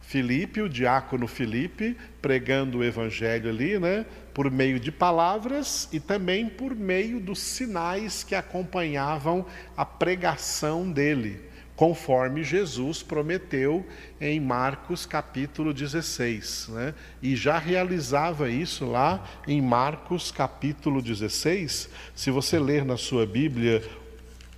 Filipe, 0.00 0.60
o 0.60 0.68
diácono 0.68 1.28
Filipe, 1.28 1.96
pregando 2.20 2.78
o 2.78 2.84
evangelho 2.84 3.48
ali, 3.48 3.78
né? 3.78 4.04
Por 4.32 4.50
meio 4.50 4.78
de 4.78 4.92
palavras 4.92 5.88
e 5.92 5.98
também 5.98 6.48
por 6.48 6.74
meio 6.74 7.20
dos 7.20 7.40
sinais 7.40 8.22
que 8.22 8.34
acompanhavam 8.34 9.44
a 9.76 9.84
pregação 9.84 10.90
dele, 10.90 11.40
conforme 11.74 12.44
Jesus 12.44 13.02
prometeu 13.02 13.86
em 14.20 14.38
Marcos 14.38 15.06
capítulo 15.06 15.72
16, 15.72 16.68
né? 16.68 16.94
E 17.22 17.34
já 17.34 17.58
realizava 17.58 18.50
isso 18.50 18.84
lá 18.84 19.26
em 19.48 19.62
Marcos 19.62 20.30
capítulo 20.30 21.00
16. 21.00 21.88
Se 22.14 22.30
você 22.30 22.58
ler 22.58 22.84
na 22.84 22.96
sua 22.96 23.26
Bíblia 23.26 23.82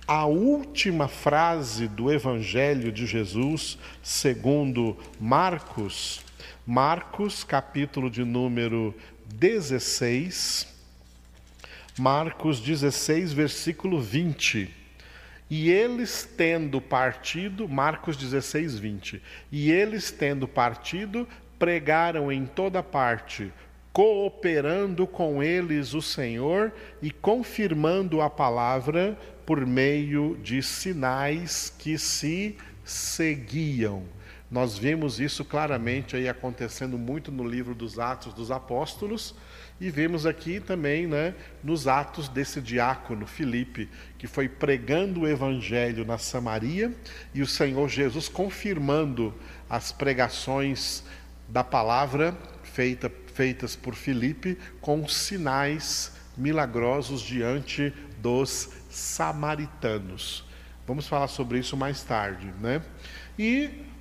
a 0.05 0.25
última 0.25 1.07
frase 1.07 1.87
do 1.87 2.11
Evangelho 2.11 2.91
de 2.91 3.05
Jesus, 3.05 3.77
segundo 4.01 4.97
Marcos, 5.17 6.21
Marcos, 6.65 7.43
capítulo 7.43 8.09
de 8.09 8.23
número 8.23 8.93
16, 9.39 10.67
Marcos 11.97 12.59
16, 12.59 13.33
versículo 13.33 13.99
20. 13.99 14.69
E 15.49 15.71
eles 15.71 16.27
tendo 16.37 16.79
partido, 16.79 17.67
Marcos 17.67 18.17
16, 18.17 18.79
20. 18.79 19.21
E 19.51 19.71
eles 19.71 20.11
tendo 20.11 20.47
partido, 20.47 21.27
pregaram 21.59 22.31
em 22.31 22.45
toda 22.45 22.81
parte, 22.81 23.51
cooperando 23.91 25.05
com 25.05 25.43
eles 25.43 25.93
o 25.93 26.01
Senhor 26.01 26.73
e 27.01 27.11
confirmando 27.11 28.21
a 28.21 28.29
palavra 28.29 29.17
por 29.45 29.65
meio 29.65 30.39
de 30.41 30.63
sinais 30.63 31.73
que 31.77 31.97
se 31.97 32.55
seguiam. 32.83 34.03
Nós 34.53 34.77
vemos 34.77 35.19
isso 35.19 35.43
claramente 35.43 36.15
aí 36.15 36.29
acontecendo 36.29 36.95
muito 36.95 37.31
no 37.31 37.43
livro 37.43 37.73
dos 37.73 37.97
Atos 37.97 38.35
dos 38.35 38.51
Apóstolos 38.51 39.33
e 39.81 39.89
vemos 39.89 40.27
aqui 40.27 40.59
também, 40.59 41.07
né, 41.07 41.33
nos 41.63 41.87
atos 41.87 42.29
desse 42.29 42.61
diácono 42.61 43.25
Filipe, 43.25 43.89
que 44.15 44.27
foi 44.27 44.47
pregando 44.47 45.21
o 45.21 45.27
evangelho 45.27 46.05
na 46.05 46.19
Samaria 46.19 46.93
e 47.33 47.41
o 47.41 47.47
Senhor 47.47 47.89
Jesus 47.89 48.29
confirmando 48.29 49.33
as 49.67 49.91
pregações 49.91 51.03
da 51.49 51.63
palavra 51.63 52.37
feita, 52.61 53.11
feitas 53.33 53.75
por 53.75 53.95
Filipe 53.95 54.55
com 54.79 55.07
sinais 55.07 56.15
milagrosos 56.37 57.23
diante 57.23 57.91
dos 58.19 58.69
samaritanos. 58.87 60.45
Vamos 60.85 61.07
falar 61.07 61.27
sobre 61.27 61.57
isso 61.57 61.75
mais 61.75 62.03
tarde, 62.03 62.53
né? 62.61 62.83
E 63.39 63.91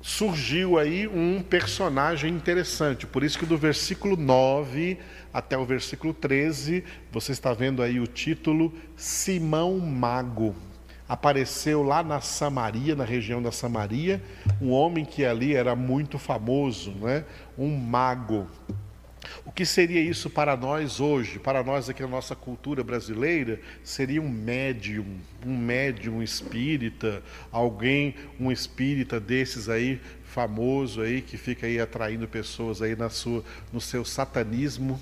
surgiu 0.00 0.78
aí 0.78 1.08
um 1.08 1.42
personagem 1.42 2.32
interessante, 2.32 3.06
por 3.06 3.24
isso 3.24 3.38
que 3.38 3.46
do 3.46 3.58
versículo 3.58 4.16
9 4.16 4.98
até 5.32 5.56
o 5.58 5.64
versículo 5.64 6.14
13, 6.14 6.84
você 7.10 7.32
está 7.32 7.52
vendo 7.52 7.82
aí 7.82 8.00
o 8.00 8.06
título 8.06 8.72
Simão 8.96 9.78
Mago. 9.78 10.54
Apareceu 11.08 11.82
lá 11.82 12.02
na 12.02 12.20
Samaria, 12.20 12.94
na 12.94 13.04
região 13.04 13.40
da 13.40 13.50
Samaria, 13.50 14.22
um 14.60 14.70
homem 14.70 15.06
que 15.06 15.24
ali 15.24 15.54
era 15.54 15.74
muito 15.74 16.18
famoso, 16.18 16.90
né? 16.92 17.24
um 17.56 17.74
mago. 17.76 18.46
O 19.44 19.52
que 19.52 19.64
seria 19.64 20.00
isso 20.00 20.30
para 20.30 20.56
nós 20.56 21.00
hoje? 21.00 21.38
Para 21.38 21.62
nós 21.62 21.88
aqui 21.88 22.02
na 22.02 22.08
nossa 22.08 22.34
cultura 22.34 22.82
brasileira, 22.84 23.60
seria 23.82 24.20
um 24.20 24.28
médium, 24.28 25.18
um 25.44 25.56
médium 25.56 26.22
espírita, 26.22 27.22
alguém, 27.50 28.14
um 28.38 28.50
espírita 28.50 29.18
desses 29.18 29.68
aí 29.68 30.00
famoso 30.28 31.00
aí 31.00 31.22
que 31.22 31.38
fica 31.38 31.66
aí 31.66 31.80
atraindo 31.80 32.28
pessoas 32.28 32.82
aí 32.82 32.94
na 32.94 33.08
sua 33.08 33.42
no 33.72 33.80
seu 33.80 34.04
satanismo, 34.04 35.00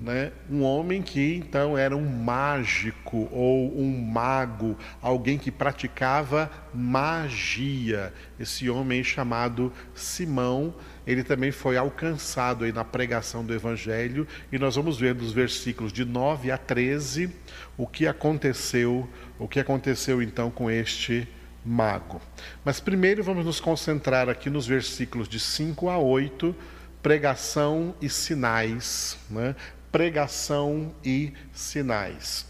né? 0.00 0.32
Um 0.48 0.62
homem 0.62 1.02
que 1.02 1.34
então 1.34 1.76
era 1.76 1.96
um 1.96 2.08
mágico 2.08 3.28
ou 3.32 3.76
um 3.76 4.00
mago, 4.00 4.78
alguém 5.02 5.38
que 5.38 5.50
praticava 5.50 6.50
magia. 6.72 8.14
Esse 8.38 8.70
homem 8.70 9.02
chamado 9.02 9.72
Simão, 9.94 10.72
ele 11.10 11.24
também 11.24 11.50
foi 11.50 11.76
alcançado 11.76 12.64
aí 12.64 12.72
na 12.72 12.84
pregação 12.84 13.44
do 13.44 13.52
evangelho 13.52 14.28
e 14.52 14.58
nós 14.60 14.76
vamos 14.76 14.96
ver 14.96 15.12
dos 15.12 15.32
versículos 15.32 15.92
de 15.92 16.04
9 16.04 16.52
a 16.52 16.56
13 16.56 17.30
o 17.76 17.84
que 17.84 18.06
aconteceu, 18.06 19.08
o 19.36 19.48
que 19.48 19.58
aconteceu 19.58 20.22
então 20.22 20.52
com 20.52 20.70
este 20.70 21.26
mago. 21.64 22.20
Mas 22.64 22.78
primeiro 22.78 23.24
vamos 23.24 23.44
nos 23.44 23.58
concentrar 23.58 24.28
aqui 24.28 24.48
nos 24.48 24.68
versículos 24.68 25.28
de 25.28 25.40
5 25.40 25.88
a 25.88 25.98
8, 25.98 26.54
pregação 27.02 27.92
e 28.00 28.08
sinais. 28.08 29.18
Né? 29.28 29.56
Pregação 29.90 30.94
e 31.04 31.32
sinais. 31.52 32.46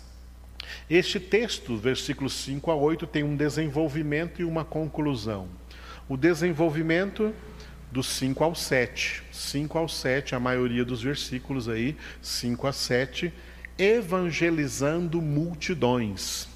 Este 0.88 1.18
texto, 1.18 1.78
versículos 1.78 2.34
5 2.34 2.70
a 2.70 2.74
8, 2.74 3.06
tem 3.06 3.24
um 3.24 3.34
desenvolvimento 3.34 4.42
e 4.42 4.44
uma 4.44 4.66
conclusão. 4.66 5.48
O 6.06 6.16
desenvolvimento 6.16 7.32
do 7.90 8.02
5 8.02 8.42
ao 8.44 8.54
7. 8.54 9.22
5 9.32 9.78
ao 9.78 9.88
7, 9.88 10.34
a 10.34 10.40
maioria 10.40 10.84
dos 10.84 11.02
versículos 11.02 11.68
aí, 11.68 11.96
5 12.22 12.66
a 12.66 12.72
7, 12.72 13.32
evangelizando 13.78 15.20
multidões. 15.20 16.48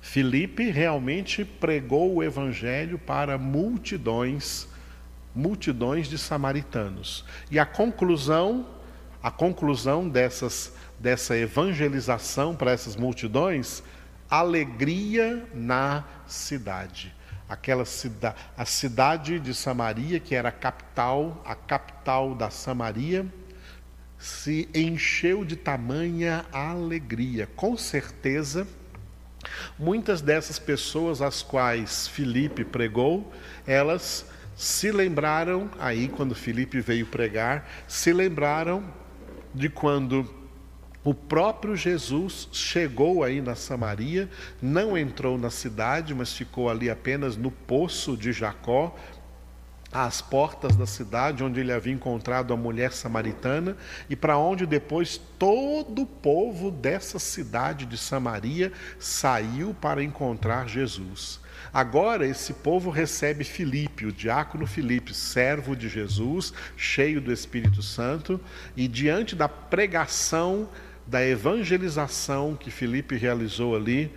Filipe 0.00 0.70
realmente 0.70 1.44
pregou 1.44 2.16
o 2.16 2.22
evangelho 2.22 2.98
para 2.98 3.38
multidões, 3.38 4.68
multidões 5.34 6.08
de 6.08 6.18
samaritanos. 6.18 7.24
E 7.50 7.58
a 7.58 7.66
conclusão, 7.66 8.66
a 9.22 9.30
conclusão 9.30 10.08
dessas 10.08 10.72
dessa 10.98 11.36
evangelização 11.36 12.54
para 12.54 12.70
essas 12.70 12.96
multidões, 12.96 13.82
alegria 14.30 15.46
na 15.54 16.04
cidade. 16.26 17.13
Aquela 17.48 17.84
cidade, 17.84 18.36
a 18.56 18.64
cidade 18.64 19.38
de 19.38 19.54
Samaria, 19.54 20.18
que 20.18 20.34
era 20.34 20.48
a 20.48 20.52
capital, 20.52 21.42
a 21.44 21.54
capital 21.54 22.34
da 22.34 22.50
Samaria, 22.50 23.26
se 24.18 24.68
encheu 24.74 25.44
de 25.44 25.56
tamanha 25.56 26.46
alegria. 26.52 27.48
Com 27.54 27.76
certeza, 27.76 28.66
Muitas 29.78 30.20
dessas 30.20 30.58
pessoas 30.58 31.20
às 31.20 31.42
quais 31.42 32.08
Filipe 32.08 32.64
pregou, 32.64 33.32
elas 33.66 34.26
se 34.56 34.90
lembraram, 34.90 35.68
aí 35.78 36.08
quando 36.08 36.34
Filipe 36.34 36.80
veio 36.80 37.06
pregar, 37.06 37.68
se 37.88 38.12
lembraram 38.12 38.84
de 39.52 39.68
quando 39.68 40.32
o 41.04 41.12
próprio 41.12 41.76
Jesus 41.76 42.48
chegou 42.50 43.22
aí 43.22 43.42
na 43.42 43.54
Samaria, 43.54 44.28
não 44.60 44.96
entrou 44.96 45.36
na 45.36 45.50
cidade, 45.50 46.14
mas 46.14 46.32
ficou 46.32 46.70
ali 46.70 46.88
apenas 46.88 47.36
no 47.36 47.50
poço 47.50 48.16
de 48.16 48.32
Jacó, 48.32 48.96
às 49.92 50.20
portas 50.20 50.74
da 50.74 50.86
cidade 50.86 51.44
onde 51.44 51.60
ele 51.60 51.72
havia 51.72 51.92
encontrado 51.92 52.52
a 52.52 52.56
mulher 52.56 52.92
samaritana 52.92 53.76
e 54.10 54.16
para 54.16 54.36
onde 54.36 54.66
depois 54.66 55.20
todo 55.38 56.02
o 56.02 56.06
povo 56.06 56.70
dessa 56.72 57.20
cidade 57.20 57.86
de 57.86 57.96
Samaria 57.96 58.72
saiu 58.98 59.72
para 59.72 60.02
encontrar 60.02 60.68
Jesus. 60.68 61.38
Agora 61.72 62.26
esse 62.26 62.52
povo 62.54 62.90
recebe 62.90 63.44
Filipe, 63.44 64.06
o 64.06 64.12
diácono 64.12 64.66
Filipe, 64.66 65.14
servo 65.14 65.76
de 65.76 65.88
Jesus, 65.88 66.52
cheio 66.76 67.20
do 67.20 67.32
Espírito 67.32 67.82
Santo, 67.82 68.40
e 68.76 68.88
diante 68.88 69.36
da 69.36 69.48
pregação, 69.48 70.68
da 71.06 71.24
evangelização 71.24 72.56
que 72.56 72.70
Filipe 72.70 73.16
realizou 73.16 73.76
ali, 73.76 74.10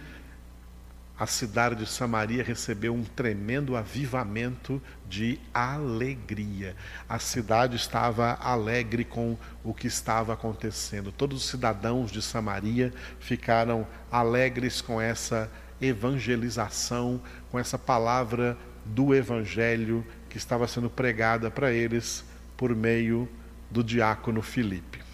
a 1.19 1.25
cidade 1.25 1.75
de 1.75 1.87
Samaria 1.87 2.43
recebeu 2.43 2.93
um 2.93 3.03
tremendo 3.03 3.75
avivamento 3.75 4.79
de 5.09 5.39
alegria. 5.51 6.75
A 7.09 7.17
cidade 7.17 7.75
estava 7.75 8.37
alegre 8.39 9.03
com 9.03 9.35
o 9.63 9.73
que 9.73 9.87
estava 9.87 10.33
acontecendo. 10.33 11.11
Todos 11.11 11.43
os 11.43 11.49
cidadãos 11.49 12.11
de 12.11 12.21
Samaria 12.21 12.93
ficaram 13.19 13.87
alegres 14.11 14.79
com 14.79 15.01
essa 15.01 15.51
evangelização, 15.81 17.19
com 17.49 17.57
essa 17.57 17.79
palavra 17.79 18.55
do 18.85 19.15
evangelho 19.15 20.05
que 20.29 20.37
estava 20.37 20.67
sendo 20.67 20.89
pregada 20.89 21.49
para 21.49 21.71
eles 21.71 22.23
por 22.55 22.75
meio 22.75 23.27
do 23.71 23.83
diácono 23.83 24.41
Filipe. 24.43 25.06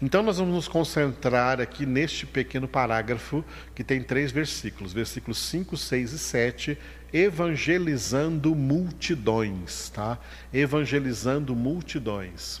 Então, 0.00 0.22
nós 0.22 0.38
vamos 0.38 0.54
nos 0.54 0.68
concentrar 0.68 1.60
aqui 1.60 1.86
neste 1.86 2.26
pequeno 2.26 2.68
parágrafo 2.68 3.44
que 3.74 3.84
tem 3.84 4.02
três 4.02 4.32
versículos, 4.32 4.92
versículos 4.92 5.38
5, 5.38 5.76
6 5.76 6.12
e 6.12 6.18
7, 6.18 6.78
evangelizando 7.12 8.54
multidões, 8.54 9.90
tá? 9.90 10.18
Evangelizando 10.52 11.54
multidões. 11.54 12.60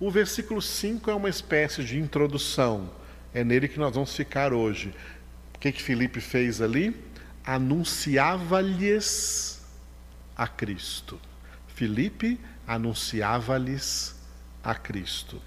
O 0.00 0.10
versículo 0.10 0.60
5 0.60 1.10
é 1.10 1.14
uma 1.14 1.28
espécie 1.28 1.84
de 1.84 1.98
introdução, 1.98 2.90
é 3.32 3.44
nele 3.44 3.68
que 3.68 3.78
nós 3.78 3.94
vamos 3.94 4.14
ficar 4.14 4.52
hoje. 4.52 4.92
O 5.54 5.58
que, 5.60 5.70
que 5.70 5.82
Felipe 5.82 6.20
fez 6.20 6.60
ali? 6.60 6.96
Anunciava-lhes 7.44 9.62
a 10.36 10.48
Cristo. 10.48 11.20
Filipe 11.68 12.38
anunciava-lhes 12.66 14.16
a 14.62 14.74
Cristo. 14.74 15.40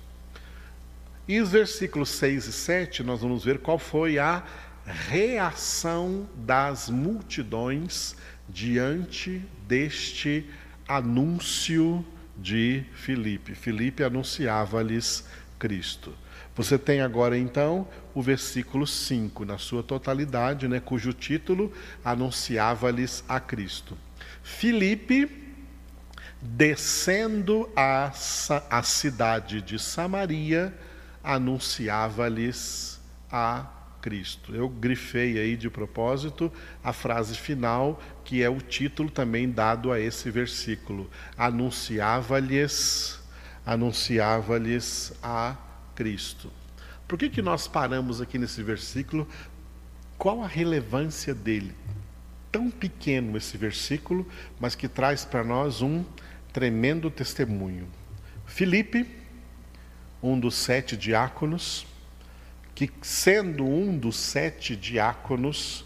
E 1.28 1.40
os 1.42 1.52
versículos 1.52 2.10
6 2.10 2.46
e 2.46 2.54
7, 2.54 3.04
nós 3.04 3.22
vamos 3.22 3.44
ver 3.44 3.60
qual 3.60 3.80
foi 3.80 4.20
a 4.20 4.44
reação 4.86 6.30
das 6.36 6.90
multidões 6.90 8.16
diante 8.48 9.42
deste 9.68 10.48
anúncio 10.88 12.06
de 12.38 12.84
Filipe. 12.94 13.56
Filipe 13.56 14.04
anunciava-lhes 14.04 15.26
Cristo. 15.58 16.14
Você 16.56 16.78
tem 16.78 17.02
agora 17.02 17.38
então 17.38 17.88
o 18.14 18.22
versículo 18.22 18.86
5 18.86 19.44
na 19.46 19.58
sua 19.58 19.82
totalidade, 19.82 20.68
né, 20.68 20.80
cujo 20.80 21.12
título 21.12 21.74
anunciava-lhes 22.04 23.24
a 23.28 23.40
Cristo. 23.40 23.98
Filipe 24.44 25.44
descendo 26.40 27.68
a 27.76 28.12
cidade 28.84 29.62
de 29.62 29.80
Samaria, 29.80 30.72
anunciava-lhes 31.26 33.02
a 33.32 33.66
Cristo. 34.02 34.54
Eu 34.54 34.70
grifei 34.70 35.40
aí 35.40 35.58
de 35.58 35.68
propósito 35.68 36.54
a 36.84 36.94
frase 36.94 37.36
final, 37.36 38.00
que 38.24 38.44
é 38.44 38.50
o 38.50 38.62
título 38.62 39.10
também 39.10 39.50
dado 39.50 39.92
a 39.92 40.00
esse 40.00 40.30
versículo. 40.30 41.10
Anunciava-lhes, 41.36 43.20
anunciava-lhes 43.66 45.12
a 45.24 45.56
Cristo. 45.96 46.52
Por 47.08 47.18
que, 47.18 47.30
que 47.30 47.42
nós 47.42 47.68
paramos 47.68 48.22
aqui 48.22 48.38
nesse 48.38 48.62
versículo? 48.62 49.28
Qual 50.20 50.44
a 50.44 50.48
relevância 50.48 51.34
dele? 51.34 51.74
Tão 52.52 52.70
pequeno 52.70 53.36
esse 53.36 53.58
versículo, 53.58 54.28
mas 54.60 54.76
que 54.76 54.88
traz 54.88 55.26
para 55.26 55.44
nós 55.44 55.82
um 55.82 56.06
tremendo 56.54 57.10
testemunho. 57.10 57.88
Filipe, 58.46 59.25
um 60.26 60.40
dos 60.40 60.56
sete 60.56 60.98
diáconos, 60.98 61.86
que 62.74 62.92
sendo 63.04 63.64
um 63.64 63.96
dos 63.96 64.16
sete 64.16 64.76
diáconos, 64.76 65.86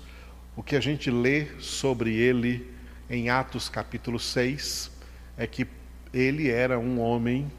o 0.55 0.63
que 0.63 0.77
a 0.77 0.79
gente 0.79 1.12
lê 1.12 1.48
sobre 1.60 2.15
ele 2.15 2.65
em 3.10 3.29
Atos 3.29 3.67
capítulo 3.67 4.17
6 4.17 4.91
é 5.38 5.46
que 5.46 5.67
ele 6.13 6.50
era 6.50 6.79
um 6.79 7.01
homem 7.01 7.51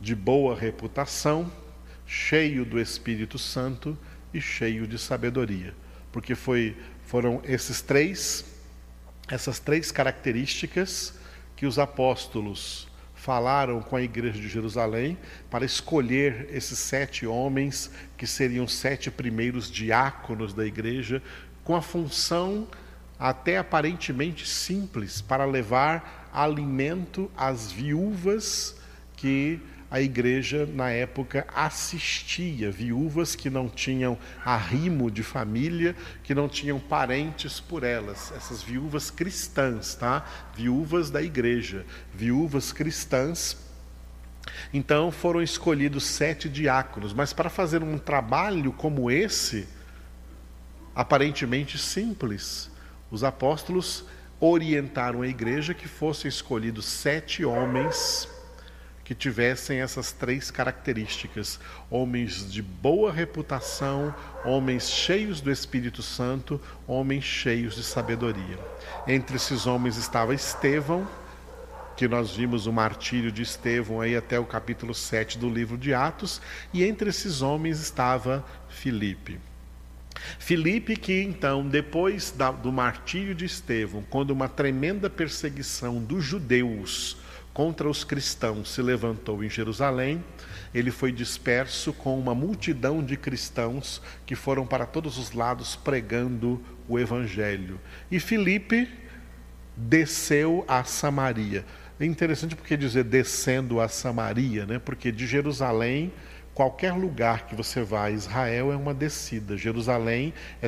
de 0.00 0.14
boa 0.14 0.54
reputação, 0.56 1.52
cheio 2.06 2.64
do 2.64 2.80
Espírito 2.80 3.36
Santo 3.36 3.98
e 4.32 4.40
cheio 4.40 4.86
de 4.86 4.98
sabedoria, 4.98 5.74
porque 6.12 6.36
foi, 6.36 6.76
foram 7.06 7.42
esses 7.44 7.82
três, 7.82 8.44
essas 9.28 9.58
três 9.58 9.90
características 9.90 11.18
que 11.56 11.66
os 11.66 11.76
apóstolos 11.76 12.86
falaram 13.28 13.82
com 13.82 13.94
a 13.94 14.00
igreja 14.00 14.40
de 14.40 14.48
Jerusalém 14.48 15.18
para 15.50 15.62
escolher 15.62 16.48
esses 16.50 16.78
sete 16.78 17.26
homens 17.26 17.90
que 18.16 18.26
seriam 18.26 18.64
os 18.64 18.72
sete 18.72 19.10
primeiros 19.10 19.70
diáconos 19.70 20.54
da 20.54 20.64
igreja, 20.64 21.22
com 21.62 21.76
a 21.76 21.82
função 21.82 22.66
até 23.18 23.58
aparentemente 23.58 24.48
simples 24.48 25.20
para 25.20 25.44
levar 25.44 26.30
alimento 26.32 27.30
às 27.36 27.70
viúvas 27.70 28.74
que 29.14 29.60
a 29.90 30.02
igreja, 30.02 30.66
na 30.66 30.90
época, 30.90 31.46
assistia 31.54 32.70
viúvas 32.70 33.34
que 33.34 33.48
não 33.48 33.70
tinham 33.70 34.18
arrimo 34.44 35.10
de 35.10 35.22
família, 35.22 35.96
que 36.22 36.34
não 36.34 36.46
tinham 36.46 36.78
parentes 36.78 37.58
por 37.58 37.82
elas, 37.82 38.30
essas 38.36 38.62
viúvas 38.62 39.10
cristãs, 39.10 39.94
tá? 39.94 40.26
Viúvas 40.54 41.08
da 41.08 41.22
igreja, 41.22 41.86
viúvas 42.14 42.70
cristãs. 42.70 43.56
Então 44.74 45.10
foram 45.10 45.42
escolhidos 45.42 46.04
sete 46.04 46.50
diáconos, 46.50 47.14
mas 47.14 47.32
para 47.32 47.48
fazer 47.48 47.82
um 47.82 47.96
trabalho 47.96 48.72
como 48.72 49.10
esse, 49.10 49.66
aparentemente 50.94 51.78
simples, 51.78 52.70
os 53.10 53.24
apóstolos 53.24 54.04
orientaram 54.38 55.22
a 55.22 55.26
igreja 55.26 55.72
que 55.72 55.88
fossem 55.88 56.28
escolhidos 56.28 56.84
sete 56.84 57.42
homens 57.42 58.28
que 59.08 59.14
tivessem 59.14 59.80
essas 59.80 60.12
três 60.12 60.50
características: 60.50 61.58
homens 61.90 62.52
de 62.52 62.60
boa 62.60 63.10
reputação, 63.10 64.14
homens 64.44 64.90
cheios 64.90 65.40
do 65.40 65.50
Espírito 65.50 66.02
Santo, 66.02 66.60
homens 66.86 67.24
cheios 67.24 67.74
de 67.74 67.82
sabedoria. 67.82 68.58
Entre 69.06 69.36
esses 69.36 69.66
homens 69.66 69.96
estava 69.96 70.34
Estevão, 70.34 71.08
que 71.96 72.06
nós 72.06 72.36
vimos 72.36 72.66
o 72.66 72.72
martírio 72.72 73.32
de 73.32 73.40
Estevão 73.40 74.02
aí 74.02 74.14
até 74.14 74.38
o 74.38 74.44
capítulo 74.44 74.94
7 74.94 75.38
do 75.38 75.48
livro 75.48 75.78
de 75.78 75.94
Atos, 75.94 76.42
e 76.70 76.84
entre 76.84 77.08
esses 77.08 77.40
homens 77.40 77.80
estava 77.80 78.44
Filipe. 78.68 79.40
Filipe, 80.38 80.96
que 80.96 81.22
então, 81.22 81.66
depois 81.66 82.30
da, 82.30 82.50
do 82.50 82.70
martírio 82.70 83.34
de 83.34 83.46
Estevão, 83.46 84.04
quando 84.10 84.32
uma 84.32 84.50
tremenda 84.50 85.08
perseguição 85.08 85.98
dos 85.98 86.22
judeus 86.22 87.16
contra 87.58 87.90
os 87.90 88.04
cristãos 88.04 88.70
se 88.70 88.80
levantou 88.80 89.42
em 89.42 89.50
Jerusalém, 89.50 90.22
ele 90.72 90.92
foi 90.92 91.10
disperso 91.10 91.92
com 91.92 92.16
uma 92.16 92.32
multidão 92.32 93.02
de 93.02 93.16
cristãos 93.16 94.00
que 94.24 94.36
foram 94.36 94.64
para 94.64 94.86
todos 94.86 95.18
os 95.18 95.32
lados 95.32 95.74
pregando 95.74 96.62
o 96.88 97.00
evangelho. 97.00 97.80
E 98.12 98.20
Filipe 98.20 98.88
desceu 99.76 100.64
a 100.68 100.84
Samaria. 100.84 101.64
É 101.98 102.04
interessante 102.04 102.54
porque 102.54 102.76
dizer 102.76 103.02
descendo 103.02 103.80
a 103.80 103.88
Samaria, 103.88 104.64
né? 104.64 104.78
Porque 104.78 105.10
de 105.10 105.26
Jerusalém 105.26 106.12
Qualquer 106.58 106.92
lugar 106.92 107.46
que 107.46 107.54
você 107.54 107.84
vá, 107.84 108.10
Israel 108.10 108.72
é 108.72 108.74
uma 108.74 108.92
descida. 108.92 109.56
Jerusalém 109.56 110.34
é 110.60 110.66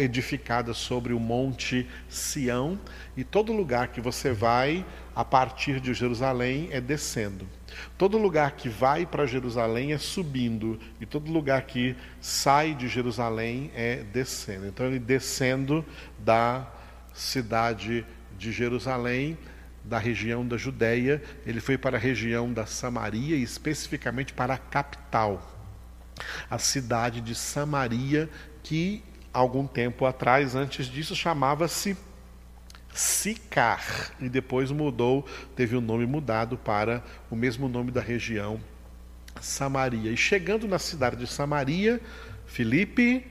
edificada 0.00 0.72
sobre 0.72 1.12
o 1.12 1.18
monte 1.18 1.88
Sião, 2.08 2.78
e 3.16 3.24
todo 3.24 3.52
lugar 3.52 3.88
que 3.88 4.00
você 4.00 4.32
vai, 4.32 4.86
a 5.12 5.24
partir 5.24 5.80
de 5.80 5.92
Jerusalém, 5.92 6.68
é 6.70 6.80
descendo. 6.80 7.48
Todo 7.98 8.16
lugar 8.16 8.52
que 8.52 8.68
vai 8.68 9.04
para 9.04 9.26
Jerusalém 9.26 9.92
é 9.92 9.98
subindo, 9.98 10.78
e 11.00 11.04
todo 11.04 11.32
lugar 11.32 11.62
que 11.62 11.96
sai 12.20 12.72
de 12.72 12.86
Jerusalém 12.86 13.72
é 13.74 14.04
descendo. 14.12 14.68
Então, 14.68 14.86
ele 14.86 15.00
descendo 15.00 15.84
da 16.16 16.64
cidade 17.12 18.06
de 18.38 18.52
Jerusalém, 18.52 19.36
da 19.84 19.98
região 19.98 20.46
da 20.46 20.56
Judéia, 20.56 21.22
ele 21.44 21.60
foi 21.60 21.76
para 21.76 21.98
a 21.98 22.00
região 22.00 22.52
da 22.52 22.64
Samaria, 22.64 23.36
especificamente 23.36 24.32
para 24.32 24.54
a 24.54 24.58
capital, 24.58 25.50
a 26.48 26.58
cidade 26.58 27.20
de 27.20 27.34
Samaria, 27.34 28.30
que 28.62 29.02
algum 29.32 29.66
tempo 29.66 30.06
atrás, 30.06 30.54
antes 30.54 30.86
disso, 30.86 31.14
chamava-se 31.14 31.96
Sicar, 32.94 34.12
e 34.20 34.28
depois 34.28 34.70
mudou, 34.70 35.26
teve 35.56 35.74
o 35.74 35.80
nome 35.80 36.06
mudado 36.06 36.56
para 36.56 37.02
o 37.28 37.34
mesmo 37.34 37.68
nome 37.68 37.90
da 37.90 38.00
região, 38.00 38.60
Samaria. 39.40 40.12
E 40.12 40.16
chegando 40.16 40.68
na 40.68 40.78
cidade 40.78 41.16
de 41.16 41.26
Samaria, 41.26 42.00
Filipe 42.46 43.26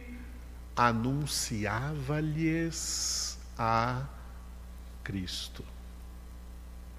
anunciava-lhes 0.75 3.39
a 3.57 4.03
Cristo. 5.01 5.63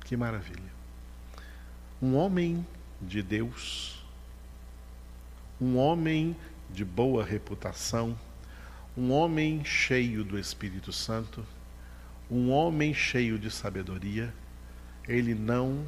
Que 0.04 0.16
maravilha. 0.16 0.72
Um 2.00 2.16
homem 2.16 2.66
de 3.00 3.22
Deus, 3.22 4.02
um 5.60 5.76
homem 5.76 6.36
de 6.70 6.84
boa 6.84 7.24
reputação, 7.24 8.18
um 8.96 9.10
homem 9.10 9.64
cheio 9.64 10.22
do 10.22 10.38
Espírito 10.38 10.92
Santo, 10.92 11.44
um 12.30 12.50
homem 12.50 12.92
cheio 12.92 13.38
de 13.38 13.50
sabedoria, 13.50 14.32
ele 15.08 15.34
não 15.34 15.84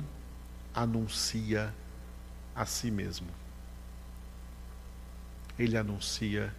anuncia 0.75 1.73
a 2.55 2.65
si 2.67 2.91
mesmo. 2.91 3.29
Ele 5.59 5.77
anuncia 5.77 6.55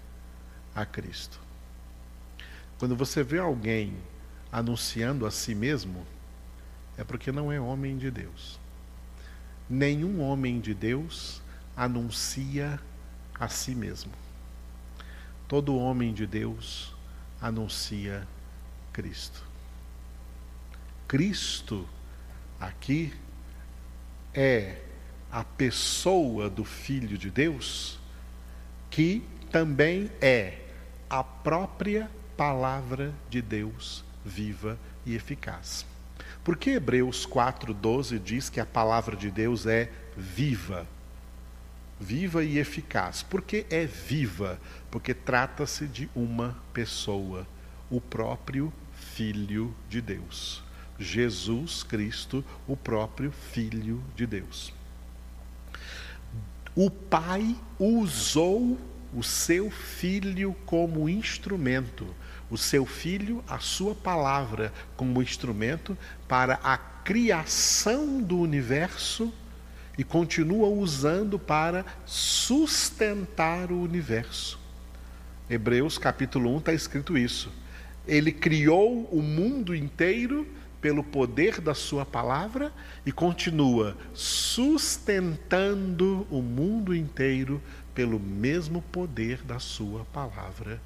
a 0.76 0.86
Cristo. 0.86 1.40
Quando 2.78 2.96
você 2.96 3.24
vê 3.24 3.40
alguém 3.40 3.96
anunciando 4.52 5.26
a 5.26 5.32
si 5.32 5.54
mesmo, 5.54 6.06
é 6.98 7.04
porque 7.04 7.32
não 7.32 7.52
é 7.52 7.60
homem 7.60 7.98
de 7.98 8.10
Deus. 8.10 8.60
Nenhum 9.70 10.22
homem 10.22 10.60
de 10.60 10.74
Deus 10.74 11.42
anuncia 11.76 12.80
a 13.40 13.48
si 13.48 13.76
mesmo. 13.76 14.12
Todo 15.48 15.78
homem 15.78 16.14
de 16.14 16.26
Deus 16.26 16.94
anuncia 17.42 18.28
Cristo. 18.92 19.44
Cristo 21.08 21.88
aqui 22.60 23.14
é 24.34 24.82
a 25.32 25.44
pessoa 25.44 26.50
do 26.50 26.66
Filho 26.66 27.18
de 27.18 27.30
Deus, 27.30 28.00
que 28.90 29.24
também 29.52 30.10
é 30.20 30.60
a 31.10 31.24
própria 31.24 32.10
palavra 32.36 33.14
de 33.30 33.42
Deus 33.42 34.04
viva 34.26 34.78
e 35.06 35.16
eficaz. 35.16 35.86
Porque 36.48 36.70
Hebreus 36.70 37.28
4,12 37.28 38.24
diz 38.24 38.50
que 38.50 38.62
a 38.62 38.66
palavra 38.66 39.18
de 39.18 39.30
Deus 39.30 39.66
é 39.66 39.92
viva? 40.16 40.88
Viva 42.00 42.42
e 42.42 42.58
eficaz. 42.58 43.22
Por 43.22 43.42
que 43.42 43.66
é 43.70 43.86
viva? 43.86 44.58
Porque 44.90 45.14
trata-se 45.14 45.86
de 45.86 46.10
uma 46.16 46.56
pessoa, 46.72 47.46
o 47.90 48.00
próprio 48.00 48.72
Filho 48.94 49.76
de 49.90 50.00
Deus. 50.00 50.64
Jesus 50.98 51.84
Cristo, 51.84 52.46
o 52.66 52.78
próprio 52.78 53.30
Filho 53.52 54.02
de 54.16 54.26
Deus. 54.26 54.74
O 56.74 56.90
Pai 56.90 57.58
usou 57.78 58.80
o 59.14 59.22
seu 59.22 59.70
filho 59.70 60.56
como 60.66 61.10
instrumento, 61.10 62.08
o 62.50 62.58
seu 62.58 62.86
filho, 62.86 63.44
a 63.48 63.60
sua 63.60 63.94
palavra, 63.94 64.74
como 64.96 65.22
instrumento 65.22 65.98
para 66.28 66.60
a 66.64 66.78
criação 66.78 68.22
do 68.22 68.40
universo 68.40 69.34
e 69.98 70.04
continua 70.04 70.68
usando 70.68 71.40
para 71.40 71.86
sustentar 72.06 73.72
o 73.72 73.82
universo. 73.82 74.60
Hebreus 75.50 75.98
capítulo 75.98 76.54
1 76.56 76.58
está 76.58 76.74
escrito 76.74 77.18
isso. 77.18 77.52
Ele 78.06 78.32
criou 78.32 79.08
o 79.12 79.22
mundo 79.22 79.76
inteiro 79.76 80.48
pelo 80.80 81.04
poder 81.04 81.60
da 81.60 81.74
Sua 81.74 82.06
palavra 82.06 82.72
e 83.06 83.12
continua 83.12 83.98
sustentando 84.14 86.28
o 86.30 86.42
mundo 86.42 86.96
inteiro 86.96 87.62
pelo 87.96 88.20
mesmo 88.20 88.82
poder 88.82 89.42
da 89.42 89.60
Sua 89.60 90.06
palavra. 90.06 90.80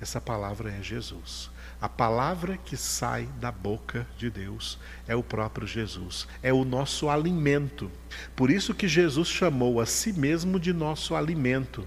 Essa 0.00 0.20
palavra 0.20 0.70
é 0.70 0.82
Jesus. 0.82 1.50
A 1.80 1.88
palavra 1.88 2.56
que 2.56 2.76
sai 2.76 3.28
da 3.40 3.52
boca 3.52 4.06
de 4.16 4.30
Deus 4.30 4.78
é 5.06 5.14
o 5.14 5.22
próprio 5.22 5.66
Jesus, 5.66 6.26
é 6.42 6.52
o 6.52 6.64
nosso 6.64 7.08
alimento. 7.08 7.90
Por 8.34 8.50
isso 8.50 8.74
que 8.74 8.88
Jesus 8.88 9.28
chamou 9.28 9.80
a 9.80 9.86
si 9.86 10.12
mesmo 10.12 10.58
de 10.58 10.72
nosso 10.72 11.14
alimento 11.14 11.86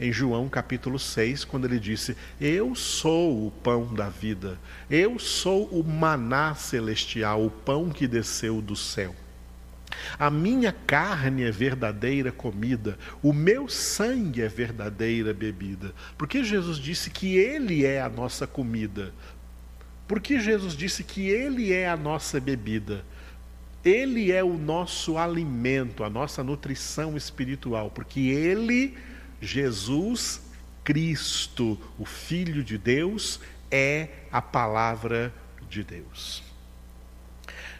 em 0.00 0.12
João 0.12 0.48
capítulo 0.48 0.98
6, 0.98 1.44
quando 1.44 1.64
ele 1.64 1.78
disse: 1.78 2.16
Eu 2.40 2.74
sou 2.74 3.46
o 3.46 3.50
pão 3.50 3.92
da 3.92 4.08
vida, 4.08 4.58
eu 4.88 5.18
sou 5.18 5.66
o 5.66 5.82
maná 5.82 6.54
celestial, 6.54 7.44
o 7.44 7.50
pão 7.50 7.90
que 7.90 8.06
desceu 8.06 8.62
do 8.62 8.76
céu. 8.76 9.14
A 10.18 10.30
minha 10.30 10.72
carne 10.72 11.44
é 11.44 11.50
verdadeira 11.50 12.30
comida, 12.32 12.98
o 13.22 13.32
meu 13.32 13.68
sangue 13.68 14.42
é 14.42 14.48
verdadeira 14.48 15.32
bebida. 15.32 15.94
Porque 16.16 16.42
Jesus 16.44 16.78
disse 16.78 17.10
que 17.10 17.36
Ele 17.36 17.84
é 17.84 18.00
a 18.00 18.08
nossa 18.08 18.46
comida? 18.46 19.12
Porque 20.06 20.40
Jesus 20.40 20.74
disse 20.74 21.04
que 21.04 21.28
Ele 21.28 21.72
é 21.72 21.88
a 21.88 21.96
nossa 21.96 22.40
bebida? 22.40 23.04
Ele 23.84 24.32
é 24.32 24.42
o 24.42 24.58
nosso 24.58 25.16
alimento, 25.16 26.02
a 26.02 26.10
nossa 26.10 26.42
nutrição 26.42 27.16
espiritual, 27.16 27.90
porque 27.90 28.20
Ele 28.20 28.96
Jesus 29.40 30.42
Cristo, 30.82 31.78
o 31.98 32.04
Filho 32.04 32.64
de 32.64 32.78
Deus, 32.78 33.40
é 33.70 34.08
a 34.32 34.40
palavra 34.40 35.32
de 35.68 35.84
Deus. 35.84 36.47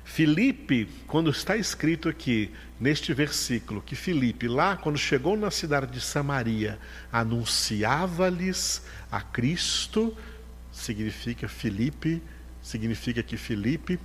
Filipe, 0.08 0.88
quando 1.06 1.30
está 1.30 1.54
escrito 1.54 2.08
aqui 2.08 2.50
neste 2.80 3.12
versículo, 3.12 3.82
que 3.82 3.94
Filipe, 3.94 4.48
lá 4.48 4.74
quando 4.74 4.98
chegou 4.98 5.36
na 5.36 5.50
cidade 5.50 5.92
de 5.92 6.00
Samaria, 6.00 6.80
anunciava-lhes 7.12 8.82
a 9.12 9.20
Cristo, 9.20 10.16
significa 10.72 11.46
Filipe, 11.46 12.22
significa 12.60 13.22
que 13.22 13.36
Filipe 13.36 14.00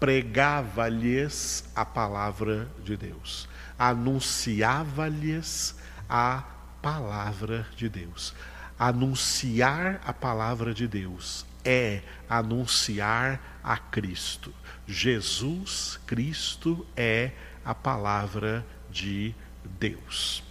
pregava-lhes 0.00 1.70
a 1.76 1.84
palavra 1.84 2.68
de 2.82 2.96
Deus, 2.96 3.46
anunciava-lhes 3.78 5.76
a 6.08 6.42
palavra 6.80 7.66
de 7.76 7.88
Deus. 7.88 8.34
Anunciar 8.78 10.00
a 10.04 10.12
palavra 10.12 10.74
de 10.74 10.88
Deus 10.88 11.46
é 11.64 12.02
anunciar 12.28 13.60
a 13.62 13.76
Cristo. 13.76 14.52
Jesus 14.86 15.98
Cristo 16.06 16.86
é 16.96 17.32
a 17.64 17.74
palavra 17.74 18.64
de 18.90 19.34
Deus. 19.78 20.42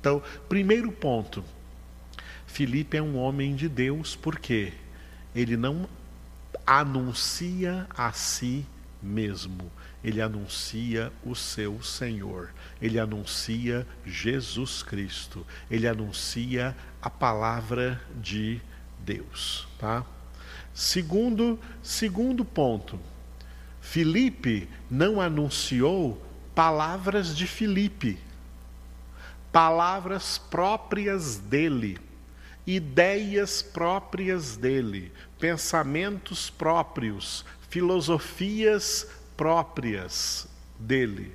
Então, 0.00 0.22
primeiro 0.48 0.90
ponto, 0.92 1.44
Filipe 2.46 2.96
é 2.96 3.02
um 3.02 3.16
homem 3.16 3.54
de 3.54 3.68
Deus 3.68 4.16
porque 4.16 4.72
ele 5.34 5.56
não 5.56 5.88
anuncia 6.66 7.86
a 7.96 8.12
si 8.12 8.66
mesmo, 9.02 9.70
ele 10.02 10.20
anuncia 10.20 11.12
o 11.24 11.34
seu 11.34 11.82
Senhor, 11.82 12.50
ele 12.80 12.98
anuncia 12.98 13.86
Jesus 14.04 14.82
Cristo, 14.82 15.46
ele 15.70 15.86
anuncia 15.86 16.76
a 17.00 17.08
palavra 17.08 18.00
de 18.20 18.60
Deus, 18.98 19.68
tá? 19.78 20.04
Segundo, 20.74 21.58
segundo 21.82 22.44
ponto, 22.44 23.00
Filipe 23.88 24.68
não 24.90 25.18
anunciou 25.18 26.22
palavras 26.54 27.34
de 27.34 27.46
Filipe, 27.46 28.18
palavras 29.50 30.36
próprias 30.36 31.38
dele, 31.38 31.98
ideias 32.66 33.62
próprias 33.62 34.58
dele, 34.58 35.10
pensamentos 35.40 36.50
próprios, 36.50 37.46
filosofias 37.70 39.08
próprias 39.34 40.46
dele. 40.78 41.34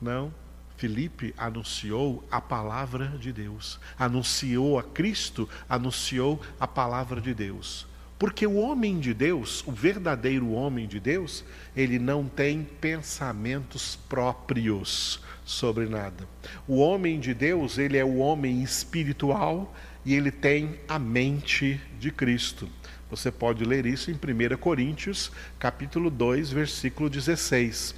Não. 0.00 0.32
Filipe 0.78 1.34
anunciou 1.36 2.26
a 2.30 2.40
palavra 2.40 3.08
de 3.18 3.34
Deus, 3.34 3.78
anunciou 3.98 4.78
a 4.78 4.82
Cristo, 4.82 5.46
anunciou 5.68 6.40
a 6.58 6.66
palavra 6.66 7.20
de 7.20 7.34
Deus. 7.34 7.86
Porque 8.18 8.46
o 8.46 8.56
homem 8.56 8.98
de 8.98 9.12
Deus, 9.12 9.62
o 9.66 9.72
verdadeiro 9.72 10.52
homem 10.52 10.86
de 10.86 10.98
Deus, 10.98 11.44
ele 11.76 11.98
não 11.98 12.26
tem 12.26 12.66
pensamentos 12.80 13.96
próprios 14.08 15.20
sobre 15.44 15.86
nada. 15.86 16.26
O 16.66 16.78
homem 16.78 17.20
de 17.20 17.34
Deus, 17.34 17.76
ele 17.76 17.98
é 17.98 18.04
o 18.04 18.16
homem 18.16 18.62
espiritual 18.62 19.74
e 20.04 20.14
ele 20.14 20.30
tem 20.30 20.78
a 20.88 20.98
mente 20.98 21.80
de 22.00 22.10
Cristo. 22.10 22.68
Você 23.10 23.30
pode 23.30 23.64
ler 23.64 23.86
isso 23.86 24.10
em 24.10 24.14
1 24.14 24.56
Coríntios, 24.56 25.30
capítulo 25.58 26.10
2, 26.10 26.50
versículo 26.50 27.10
16. 27.10 27.94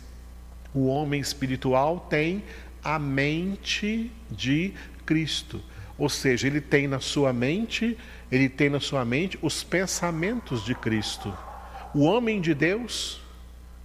O 0.75 0.87
homem 0.87 1.21
espiritual 1.21 2.07
tem 2.11 2.43
a 2.83 2.99
mente 2.99 4.11
de 4.31 4.75
Cristo. 5.07 5.63
Ou 5.97 6.09
seja, 6.09 6.47
ele 6.47 6.61
tem 6.61 6.87
na 6.87 7.01
sua 7.01 7.33
mente, 7.33 7.97
ele 8.31 8.49
tem 8.49 8.69
na 8.69 8.81
sua 8.81 9.05
mente 9.05 9.39
os 9.41 9.63
pensamentos 9.63 10.65
de 10.65 10.75
Cristo. 10.75 11.37
O 11.95 12.05
homem 12.05 12.41
de 12.41 12.55
Deus, 12.55 13.21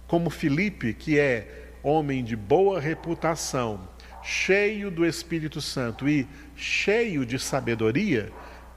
como 0.06 0.28
Filipe, 0.30 0.92
que 0.92 1.18
é 1.18 1.70
homem 1.82 2.22
de 2.22 2.36
boa 2.36 2.80
reputação, 2.80 3.88
cheio 4.22 4.90
do 4.90 5.04
Espírito 5.04 5.60
Santo 5.60 6.08
e 6.08 6.26
cheio 6.56 7.24
de 7.24 7.38
sabedoria, 7.38 8.32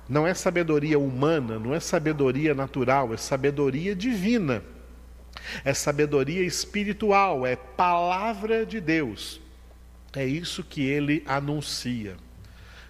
não 0.08 0.26
é 0.26 0.34
sabedoria 0.34 0.98
humana, 0.98 1.60
não 1.60 1.74
é 1.74 1.80
sabedoria 1.80 2.54
natural, 2.54 3.14
é 3.14 3.18
sabedoria 3.18 3.96
divina. 3.96 4.64
É 5.64 5.74
sabedoria 5.74 6.44
espiritual, 6.44 7.46
é 7.46 7.56
palavra 7.56 8.66
de 8.66 8.80
Deus. 8.80 9.42
É 10.14 10.26
isso 10.26 10.64
que 10.64 10.82
ele 10.82 11.24
anuncia. 11.26 12.16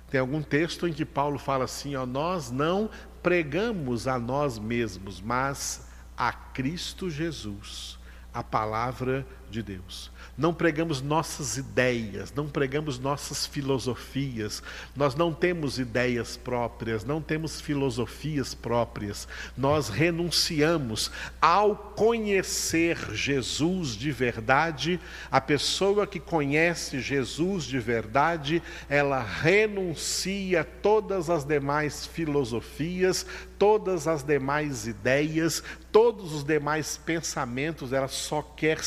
Tem 0.10 0.20
algum 0.20 0.42
texto 0.42 0.88
em 0.88 0.94
que 0.94 1.06
Paulo 1.06 1.38
fala 1.38 1.66
assim: 1.66 1.96
ó, 1.96 2.06
nós 2.06 2.50
não 2.52 2.90
pregamos 3.22 4.08
a 4.08 4.18
nós 4.18 4.58
mesmos, 4.58 5.22
mas 5.22 5.88
a 6.16 6.32
Cristo 6.32 7.10
Jesus, 7.10 8.00
a 8.34 8.44
palavra 8.44 9.28
de 9.50 9.64
Deus. 9.64 10.12
Não 10.38 10.54
pregamos 10.54 11.02
nossas 11.02 11.58
ideias, 11.58 12.32
não 12.32 12.48
pregamos 12.48 13.00
nossas 13.00 13.48
filosofias, 13.48 14.62
nós 14.96 15.16
não 15.16 15.34
temos 15.34 15.80
ideias 15.80 16.38
próprias, 16.38 17.04
não 17.04 17.22
temos 17.22 17.60
filosofias 17.60 18.54
próprias, 18.54 19.28
nós 19.58 19.90
renunciamos 19.90 21.10
ao 21.42 21.76
conhecer 21.76 22.98
Jesus 23.16 23.96
de 23.96 24.12
verdade, 24.12 25.00
a 25.32 25.42
pessoa 25.42 26.06
que 26.06 26.20
conhece 26.20 27.00
Jesus 27.00 27.64
de 27.64 27.80
verdade, 27.80 28.62
ela 28.88 29.24
renuncia 29.24 30.64
todas 30.64 31.32
as 31.32 31.44
demais 31.44 32.06
filosofias, 32.06 33.26
todas 33.58 34.08
as 34.08 34.22
demais 34.22 34.86
ideias, 34.86 35.64
todos 35.92 36.34
os 36.34 36.44
demais 36.44 36.98
pensamentos, 36.98 37.92
ela 37.92 38.08
só 38.08 38.42
quer 38.42 38.84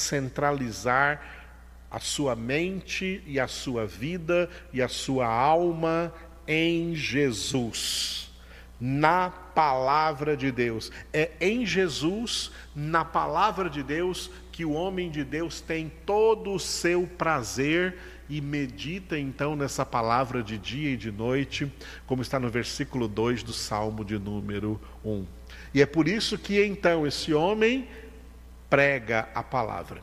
centralizar 0.51 1.21
a 1.91 1.99
sua 1.99 2.37
mente 2.37 3.23
e 3.27 3.39
a 3.41 3.49
sua 3.49 3.87
vida 3.87 4.49
e 4.73 4.81
a 4.83 4.89
sua 4.89 5.27
alma 5.27 6.13
em 6.47 6.95
Jesus. 6.95 8.29
na 8.83 9.29
palavra 9.29 10.35
de 10.35 10.51
Deus. 10.51 10.91
É 11.13 11.33
em 11.39 11.67
Jesus, 11.67 12.51
na 12.75 13.05
palavra 13.05 13.69
de 13.69 13.83
Deus, 13.83 14.31
que 14.51 14.65
o 14.65 14.73
homem 14.73 15.11
de 15.11 15.23
Deus 15.23 15.61
tem 15.61 15.93
todo 16.07 16.55
o 16.55 16.59
seu 16.59 17.07
prazer 17.07 17.99
e 18.27 18.41
medita 18.41 19.19
então 19.19 19.55
nessa 19.55 19.85
palavra 19.85 20.43
de 20.43 20.57
dia 20.57 20.93
e 20.93 20.97
de 20.97 21.13
noite, 21.13 21.71
como 22.07 22.23
está 22.23 22.41
no 22.41 22.49
versículo 22.49 23.07
2 23.07 23.43
do 23.43 23.53
Salmo 23.53 24.03
de 24.03 24.19
número 24.19 24.81
1. 25.05 25.27
E 25.75 25.83
é 25.83 25.87
por 25.87 26.09
isso 26.09 26.39
que 26.39 26.65
então 26.65 27.07
esse 27.07 27.35
homem 27.35 27.87
prega 28.71 29.29
a 29.35 29.43
palavra. 29.43 30.01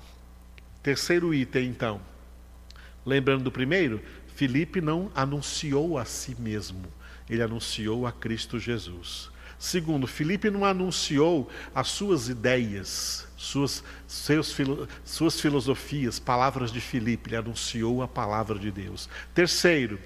Terceiro 0.82 1.34
item, 1.34 1.70
então. 1.70 2.02
Lembrando 3.06 3.46
do 3.46 3.52
primeiro, 3.52 4.02
Filipe 4.36 4.82
não 4.82 5.12
anunciou 5.16 5.98
a 5.98 6.06
si 6.06 6.36
mesmo, 6.40 6.84
ele 7.30 7.42
anunciou 7.42 8.06
a 8.06 8.12
Cristo 8.12 8.60
Jesus. 8.60 9.32
Segundo, 9.58 10.06
Filipe 10.06 10.52
não 10.52 10.64
anunciou 10.64 11.50
as 11.74 11.88
suas 11.88 12.30
ideias, 12.30 13.28
suas, 13.36 13.84
seus, 14.06 14.56
suas 15.04 15.42
filosofias, 15.42 16.20
palavras 16.20 16.72
de 16.72 16.80
Filipe, 16.80 17.30
ele 17.30 17.38
anunciou 17.38 18.04
a 18.04 18.08
palavra 18.08 18.60
de 18.60 18.70
Deus. 18.70 19.10
Terceiro, 19.34 19.98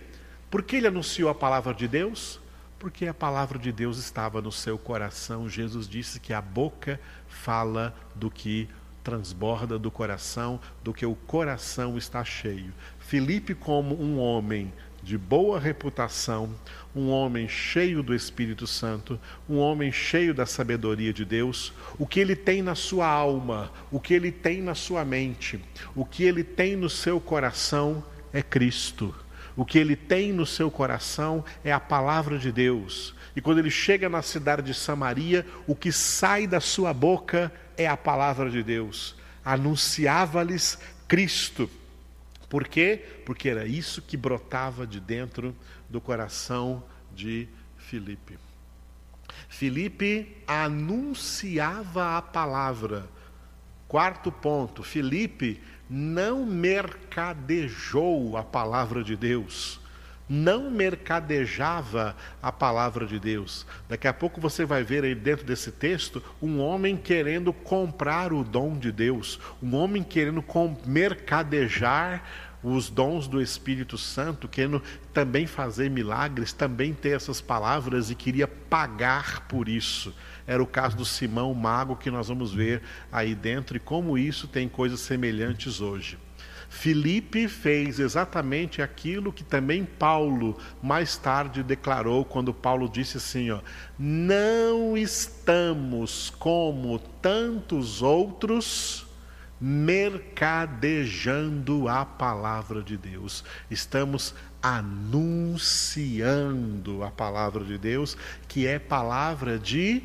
por 0.50 0.64
que 0.64 0.78
ele 0.78 0.88
anunciou 0.88 1.30
a 1.30 1.36
palavra 1.36 1.74
de 1.74 1.88
Deus? 1.88 2.40
Porque 2.80 3.08
a 3.08 3.14
palavra 3.14 3.60
de 3.60 3.72
Deus 3.72 3.98
estava 3.98 4.42
no 4.42 4.52
seu 4.52 4.78
coração. 4.78 5.50
Jesus 5.50 5.88
disse 5.88 6.20
que 6.20 6.34
a 6.34 6.42
boca 6.42 7.00
fala 7.28 7.94
do 8.16 8.32
que 8.32 8.70
transborda 9.04 9.78
do 9.78 9.92
coração, 9.92 10.60
do 10.84 10.94
que 10.94 11.06
o 11.06 11.16
coração 11.16 11.98
está 11.98 12.24
cheio. 12.24 12.74
Filipe, 13.00 13.54
como 13.54 14.02
um 14.02 14.20
homem 14.20 14.72
de 15.04 15.18
boa 15.18 15.60
reputação, 15.60 16.54
um 16.96 17.10
homem 17.10 17.48
cheio 17.48 18.04
do 18.04 18.14
Espírito 18.14 18.68
Santo, 18.68 19.20
um 19.50 19.58
homem 19.58 19.92
cheio 19.92 20.34
da 20.34 20.46
sabedoria 20.46 21.12
de 21.12 21.26
Deus, 21.26 21.74
o 21.98 22.06
que 22.06 22.20
ele 22.20 22.36
tem 22.36 22.62
na 22.62 22.76
sua 22.76 23.08
alma, 23.08 23.72
o 23.92 24.00
que 24.00 24.14
ele 24.14 24.32
tem 24.32 24.62
na 24.62 24.76
sua 24.76 25.04
mente, 25.04 25.60
o 25.96 26.06
que 26.06 26.24
ele 26.24 26.44
tem 26.44 26.76
no 26.76 26.90
seu 26.90 27.20
coração 27.20 28.04
é 28.32 28.42
Cristo. 28.42 29.14
O 29.56 29.66
que 29.66 29.78
ele 29.78 29.96
tem 29.96 30.32
no 30.32 30.46
seu 30.46 30.72
coração 30.72 31.44
é 31.64 31.74
a 31.74 31.80
palavra 31.80 32.38
de 32.38 32.52
Deus. 32.52 33.14
E 33.36 33.42
quando 33.42 33.60
ele 33.60 33.70
chega 33.70 34.08
na 34.10 34.22
cidade 34.22 34.62
de 34.62 34.74
Samaria, 34.74 35.46
o 35.68 35.76
que 35.76 35.92
sai 35.92 36.48
da 36.48 36.60
sua 36.60 36.94
boca 36.94 37.52
é 37.78 37.88
a 37.88 37.98
palavra 37.98 38.50
de 38.50 38.64
Deus. 38.64 39.16
Anunciava-lhes 39.44 40.78
Cristo. 41.08 41.70
Por 42.50 42.68
quê? 42.68 43.04
Porque 43.26 43.50
era 43.50 43.66
isso 43.66 44.02
que 44.02 44.16
brotava 44.16 44.86
de 44.86 45.00
dentro 45.00 45.56
do 45.90 46.00
coração 46.00 46.84
de 47.14 47.48
Filipe. 47.78 48.38
Filipe 49.50 50.38
anunciava 50.48 52.18
a 52.18 52.22
palavra. 52.22 53.10
Quarto 53.88 54.32
ponto, 54.32 54.84
Filipe 54.84 55.62
não 55.90 56.46
mercadejou 56.46 58.38
a 58.38 58.44
palavra 58.44 59.04
de 59.04 59.18
Deus 59.18 59.81
não 60.32 60.72
mercadejava 60.72 62.16
a 62.42 62.54
palavra 62.54 63.06
de 63.06 63.20
Deus. 63.20 63.66
Daqui 63.90 64.08
a 64.08 64.14
pouco 64.14 64.40
você 64.40 64.64
vai 64.64 64.82
ver 64.82 65.04
aí 65.04 65.14
dentro 65.14 65.46
desse 65.46 65.74
texto 65.74 66.24
um 66.42 66.62
homem 66.62 66.96
querendo 66.96 67.52
comprar 67.52 68.32
o 68.32 68.42
dom 68.42 68.78
de 68.78 68.94
Deus, 68.94 69.42
um 69.62 69.76
homem 69.76 70.02
querendo 70.02 70.42
mercadejar 70.86 72.24
os 72.64 72.90
dons 72.90 73.28
do 73.28 73.42
Espírito 73.42 73.98
Santo, 73.98 74.48
querendo 74.48 74.82
também 75.12 75.46
fazer 75.46 75.90
milagres, 75.90 76.54
também 76.54 76.94
ter 76.94 77.10
essas 77.10 77.42
palavras 77.42 78.10
e 78.10 78.16
queria 78.16 78.48
pagar 78.48 79.48
por 79.48 79.68
isso. 79.68 80.16
Era 80.48 80.64
o 80.64 80.68
caso 80.68 80.96
do 80.96 81.04
Simão 81.04 81.54
Mago 81.54 81.98
que 81.98 82.10
nós 82.10 82.30
vamos 82.30 82.54
ver 82.54 82.82
aí 83.12 83.36
dentro 83.36 83.76
e 83.76 83.82
como 83.82 84.18
isso 84.18 84.48
tem 84.48 84.70
coisas 84.70 85.02
semelhantes 85.02 85.82
hoje. 85.82 86.18
Filipe 86.74 87.50
fez 87.50 88.00
exatamente 88.00 88.82
aquilo 88.82 89.34
que 89.34 89.44
também 89.44 89.84
Paulo 89.84 90.58
mais 90.82 91.18
tarde 91.18 91.62
declarou 91.62 92.24
quando 92.24 92.54
Paulo 92.54 92.88
disse 92.88 93.18
assim, 93.18 93.52
ó: 93.52 93.60
"Não 94.00 94.98
estamos 94.98 96.30
como 96.40 96.98
tantos 96.98 98.02
outros 98.02 99.06
mercadejando 99.60 101.90
a 101.90 102.06
palavra 102.06 102.82
de 102.82 102.96
Deus. 102.96 103.44
Estamos 103.70 104.34
anunciando 104.64 107.04
a 107.04 107.12
palavra 107.12 107.66
de 107.66 107.78
Deus, 107.78 108.16
que 108.48 108.66
é 108.66 108.80
palavra 108.80 109.60
de 109.60 110.02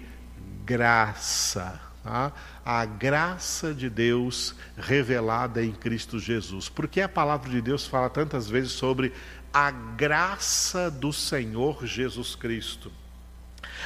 graça 0.64 1.85
tá? 2.06 2.32
a 2.64 2.84
graça 2.84 3.74
de 3.74 3.90
Deus 3.90 4.54
revelada 4.76 5.62
em 5.62 5.72
Cristo 5.72 6.18
Jesus. 6.18 6.68
Porque 6.68 7.00
a 7.00 7.08
palavra 7.08 7.50
de 7.50 7.60
Deus 7.60 7.86
fala 7.86 8.08
tantas 8.08 8.48
vezes 8.48 8.72
sobre 8.72 9.12
a 9.52 9.70
graça 9.70 10.90
do 10.90 11.12
Senhor 11.12 11.84
Jesus 11.84 12.34
Cristo. 12.36 12.92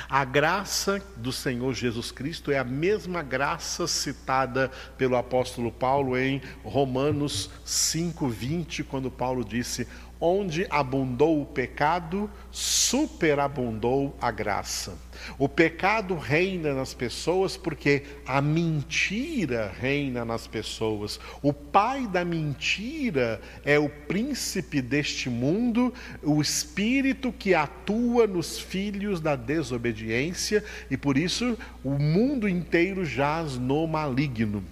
A 0.08 0.24
graça 0.24 1.02
do 1.16 1.32
Senhor 1.32 1.72
Jesus 1.74 2.10
Cristo 2.10 2.50
é 2.50 2.58
a 2.58 2.64
mesma 2.64 3.22
graça 3.22 3.86
citada 3.86 4.70
pelo 4.98 5.16
apóstolo 5.16 5.70
Paulo 5.70 6.16
em 6.16 6.42
Romanos 6.64 7.50
5:20, 7.64 8.84
quando 8.84 9.10
Paulo 9.10 9.44
disse: 9.44 9.86
Onde 10.20 10.66
abundou 10.68 11.40
o 11.40 11.46
pecado, 11.46 12.30
superabundou 12.50 14.14
a 14.20 14.30
graça. 14.30 14.98
O 15.38 15.48
pecado 15.48 16.14
reina 16.14 16.74
nas 16.74 16.92
pessoas 16.92 17.56
porque 17.56 18.02
a 18.26 18.40
mentira 18.42 19.72
reina 19.80 20.24
nas 20.24 20.46
pessoas. 20.46 21.18
O 21.42 21.52
pai 21.52 22.06
da 22.06 22.24
mentira 22.24 23.40
é 23.64 23.78
o 23.78 23.88
príncipe 23.88 24.82
deste 24.82 25.30
mundo, 25.30 25.92
o 26.22 26.40
espírito 26.40 27.32
que 27.32 27.54
atua 27.54 28.26
nos 28.26 28.58
filhos 28.58 29.20
da 29.20 29.36
desobediência, 29.36 30.62
e 30.90 30.96
por 30.96 31.16
isso 31.16 31.56
o 31.82 31.90
mundo 31.90 32.48
inteiro 32.48 33.04
jaz 33.04 33.56
no 33.56 33.86
maligno. 33.86 34.62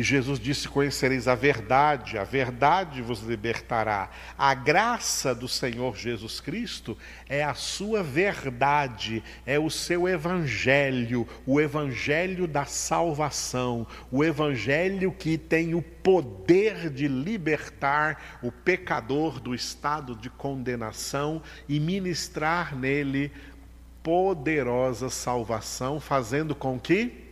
E 0.00 0.02
Jesus 0.02 0.40
disse: 0.40 0.66
Conhecereis 0.66 1.28
a 1.28 1.34
verdade, 1.34 2.16
a 2.16 2.24
verdade 2.24 3.02
vos 3.02 3.20
libertará. 3.20 4.08
A 4.38 4.54
graça 4.54 5.34
do 5.34 5.46
Senhor 5.46 5.94
Jesus 5.94 6.40
Cristo 6.40 6.96
é 7.28 7.44
a 7.44 7.52
sua 7.52 8.02
verdade, 8.02 9.22
é 9.44 9.58
o 9.58 9.68
seu 9.68 10.08
evangelho, 10.08 11.28
o 11.44 11.60
evangelho 11.60 12.48
da 12.48 12.64
salvação, 12.64 13.86
o 14.10 14.24
evangelho 14.24 15.12
que 15.12 15.36
tem 15.36 15.74
o 15.74 15.82
poder 15.82 16.88
de 16.88 17.06
libertar 17.06 18.40
o 18.42 18.50
pecador 18.50 19.38
do 19.38 19.54
estado 19.54 20.16
de 20.16 20.30
condenação 20.30 21.42
e 21.68 21.78
ministrar 21.78 22.74
nele 22.74 23.30
poderosa 24.02 25.10
salvação, 25.10 26.00
fazendo 26.00 26.54
com 26.54 26.80
que 26.80 27.28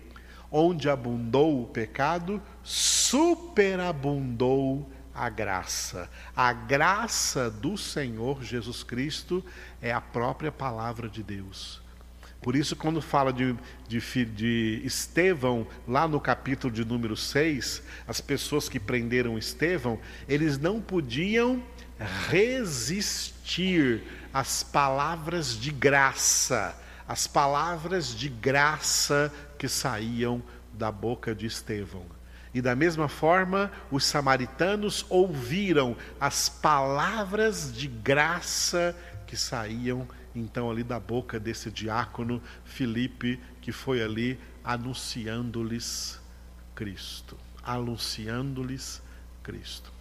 onde 0.51 0.89
abundou 0.89 1.63
o 1.63 1.67
pecado, 1.67 2.41
superabundou 2.63 4.91
a 5.15 5.29
graça. 5.29 6.09
A 6.35 6.53
graça 6.53 7.51
do 7.51 7.77
Senhor 7.77 8.43
Jesus 8.43 8.83
Cristo 8.83 9.45
é 9.83 9.93
a 9.93 10.01
própria 10.01 10.53
palavra 10.53 11.09
de 11.09 11.23
Deus. 11.23 11.83
Por 12.41 12.55
isso, 12.55 12.77
quando 12.77 13.03
fala 13.03 13.33
de, 13.33 13.57
de, 13.89 14.25
de, 14.25 14.81
Estevão, 14.85 15.67
lá 15.87 16.07
no 16.07 16.21
capítulo 16.21 16.73
de 16.73 16.85
número 16.85 17.17
6, 17.17 17.83
as 18.07 18.21
pessoas 18.21 18.69
que 18.69 18.79
prenderam 18.79 19.37
Estevão, 19.37 19.99
eles 20.29 20.57
não 20.57 20.81
podiam 20.81 21.61
resistir 22.29 24.05
às 24.33 24.63
palavras 24.63 25.59
de 25.59 25.73
graça, 25.73 26.81
as 27.09 27.27
palavras 27.27 28.15
de 28.15 28.29
graça 28.29 29.33
que 29.59 29.69
saíam 29.69 30.43
da 30.73 30.91
boca 30.93 31.35
de 31.35 31.47
Estevão. 31.47 32.07
E 32.55 32.63
da 32.63 32.75
mesma 32.75 33.09
forma, 33.09 33.71
os 33.91 34.05
samaritanos 34.05 35.05
ouviram 35.09 35.97
as 36.21 36.49
palavras 36.49 37.73
de 37.73 37.87
graça 37.87 38.97
que 39.27 39.37
saíam 39.37 40.09
então 40.35 40.71
ali 40.71 40.83
da 40.83 40.99
boca 40.99 41.39
desse 41.39 41.71
diácono 41.71 42.41
Filipe, 42.65 43.41
que 43.61 43.73
foi 43.73 44.03
ali 44.03 44.39
anunciando-lhes 44.65 46.21
Cristo, 46.75 47.37
anunciando-lhes 47.63 49.03
Cristo. 49.43 49.93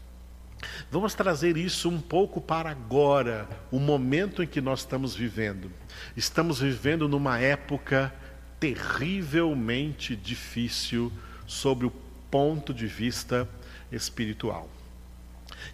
Vamos 0.90 1.14
trazer 1.14 1.58
isso 1.58 1.90
um 1.90 2.02
pouco 2.02 2.42
para 2.42 2.70
agora, 2.70 3.48
o 3.72 3.80
momento 3.80 4.42
em 4.42 4.48
que 4.48 4.62
nós 4.62 4.80
estamos 4.80 5.16
vivendo. 5.16 5.72
Estamos 6.16 6.60
vivendo 6.60 7.08
numa 7.08 7.40
época 7.40 8.14
terrivelmente 8.60 10.16
difícil 10.16 11.12
sobre 11.46 11.86
o 11.86 11.92
ponto 12.32 12.74
de 12.74 12.88
vista 12.88 13.48
espiritual. 13.92 14.70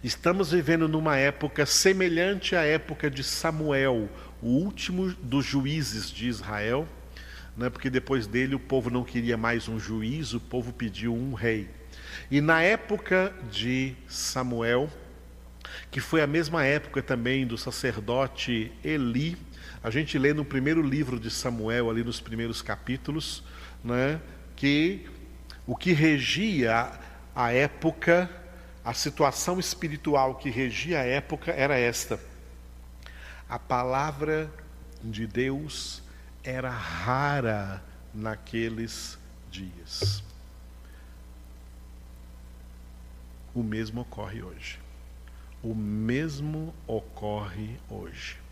Estamos 0.02 0.52
vivendo 0.52 0.88
numa 0.88 1.16
época 1.16 1.66
semelhante 1.66 2.54
à 2.54 2.62
época 2.62 3.10
de 3.10 3.22
Samuel, 3.24 4.08
o 4.42 4.48
último 4.48 5.12
dos 5.14 5.44
juízes 5.44 6.10
de 6.10 6.28
Israel, 6.28 6.86
né, 7.56 7.70
porque 7.70 7.88
depois 7.88 8.26
dele 8.26 8.54
o 8.54 8.60
povo 8.60 8.90
não 8.90 9.04
queria 9.04 9.36
mais 9.36 9.68
um 9.68 9.78
juiz, 9.78 10.34
o 10.34 10.40
povo 10.40 10.72
pediu 10.72 11.14
um 11.14 11.34
rei. 11.34 11.68
E 12.30 12.40
na 12.40 12.62
época 12.62 13.34
de 13.50 13.94
Samuel, 14.08 14.90
que 15.90 16.00
foi 16.00 16.22
a 16.22 16.26
mesma 16.26 16.64
época 16.64 17.02
também 17.02 17.46
do 17.46 17.56
sacerdote 17.56 18.72
Eli, 18.84 19.36
a 19.84 19.90
gente 19.90 20.18
lê 20.18 20.32
no 20.32 20.46
primeiro 20.46 20.80
livro 20.80 21.20
de 21.20 21.30
Samuel, 21.30 21.90
ali 21.90 22.02
nos 22.02 22.18
primeiros 22.18 22.62
capítulos, 22.62 23.44
né, 23.84 24.18
que 24.56 25.06
o 25.66 25.76
que 25.76 25.92
regia 25.92 26.90
a 27.36 27.52
época, 27.52 28.30
a 28.82 28.94
situação 28.94 29.60
espiritual 29.60 30.36
que 30.36 30.48
regia 30.48 31.00
a 31.00 31.04
época 31.04 31.52
era 31.52 31.78
esta: 31.78 32.18
a 33.46 33.58
palavra 33.58 34.50
de 35.02 35.26
Deus 35.26 36.02
era 36.42 36.70
rara 36.70 37.84
naqueles 38.14 39.18
dias. 39.50 40.24
O 43.54 43.62
mesmo 43.62 44.00
ocorre 44.00 44.42
hoje. 44.42 44.78
O 45.62 45.74
mesmo 45.74 46.74
ocorre 46.86 47.76
hoje. 47.90 48.43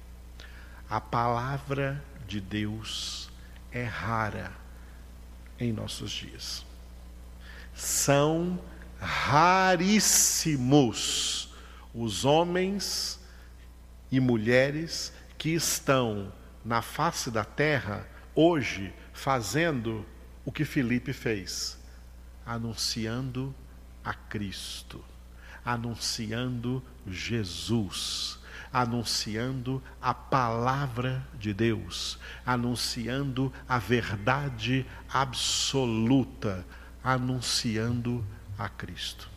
A 0.93 1.01
palavra 1.01 2.05
de 2.29 2.39
Deus 2.39 3.31
é 3.71 3.83
rara 3.83 4.53
em 5.59 5.73
nossos 5.73 6.11
dias. 6.11 6.67
São 7.75 8.61
raríssimos 9.01 9.89
os 11.95 12.27
homens 12.27 13.19
e 14.11 14.21
mulheres 14.21 15.15
que 15.39 15.55
estão 15.55 16.31
na 16.63 16.83
face 16.83 17.31
da 17.31 17.43
terra 17.43 18.07
hoje 18.35 18.93
fazendo 19.15 20.05
o 20.45 20.53
que 20.53 20.67
Felipe 20.67 21.15
fez, 21.15 21.79
anunciando 22.45 23.55
a 24.05 24.13
Cristo, 24.13 25.03
anunciando 25.65 26.83
Jesus, 27.07 28.42
anunciando 28.73 29.83
a 30.01 30.15
palavra 30.15 31.27
de 31.39 31.53
Deus, 31.53 32.19
anunciando 32.45 33.53
a 33.69 33.79
verdade 33.79 34.87
absoluta, 35.13 36.65
anunciando 37.05 38.25
a 38.59 38.69
Cristo. 38.69 39.29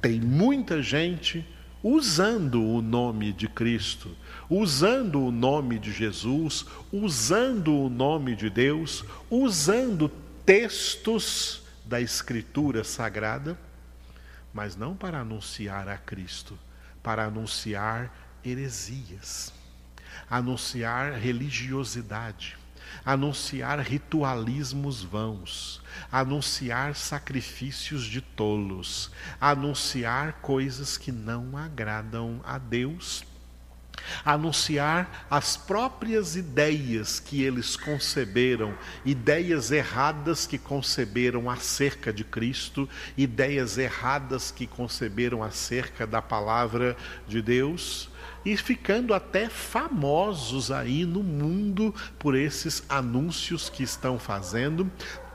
Tem 0.00 0.20
muita 0.20 0.82
gente 0.82 1.46
usando 1.82 2.62
o 2.62 2.82
nome 2.82 3.32
de 3.32 3.48
Cristo, 3.48 4.16
usando 4.48 5.20
o 5.20 5.30
nome 5.30 5.78
de 5.78 5.92
Jesus, 5.92 6.64
usando 6.92 7.76
o 7.76 7.88
nome 7.88 8.36
de 8.36 8.48
Deus, 8.48 9.04
usando 9.30 10.08
textos 10.44 11.62
da 11.84 12.00
Escritura 12.00 12.84
Sagrada, 12.84 13.58
mas 14.52 14.76
não 14.76 14.94
para 14.94 15.20
anunciar 15.20 15.88
a 15.88 15.96
Cristo, 15.96 16.58
para 17.02 17.24
anunciar 17.24 18.12
heresias, 18.44 19.52
anunciar 20.28 21.12
religiosidade, 21.12 22.56
anunciar 23.04 23.80
ritualismos 23.80 25.02
vãos, 25.02 25.82
anunciar 26.10 26.94
sacrifícios 26.94 28.04
de 28.04 28.20
tolos, 28.20 29.10
anunciar 29.40 30.34
coisas 30.34 30.96
que 30.96 31.10
não 31.10 31.56
agradam 31.56 32.40
a 32.44 32.58
Deus 32.58 33.24
anunciar 34.24 35.26
as 35.30 35.56
próprias 35.56 36.36
ideias 36.36 37.20
que 37.20 37.42
eles 37.42 37.76
conceberam, 37.76 38.74
ideias 39.04 39.70
erradas 39.70 40.46
que 40.46 40.58
conceberam 40.58 41.48
acerca 41.50 42.12
de 42.12 42.24
Cristo, 42.24 42.88
ideias 43.16 43.78
erradas 43.78 44.50
que 44.50 44.66
conceberam 44.66 45.42
acerca 45.42 46.06
da 46.06 46.22
palavra 46.22 46.96
de 47.26 47.40
Deus, 47.42 48.10
e 48.44 48.56
ficando 48.56 49.14
até 49.14 49.48
famosos 49.48 50.70
aí 50.70 51.04
no 51.04 51.22
mundo 51.22 51.94
por 52.18 52.34
esses 52.34 52.82
anúncios 52.88 53.68
que 53.68 53.82
estão 53.82 54.18
fazendo, 54.18 54.90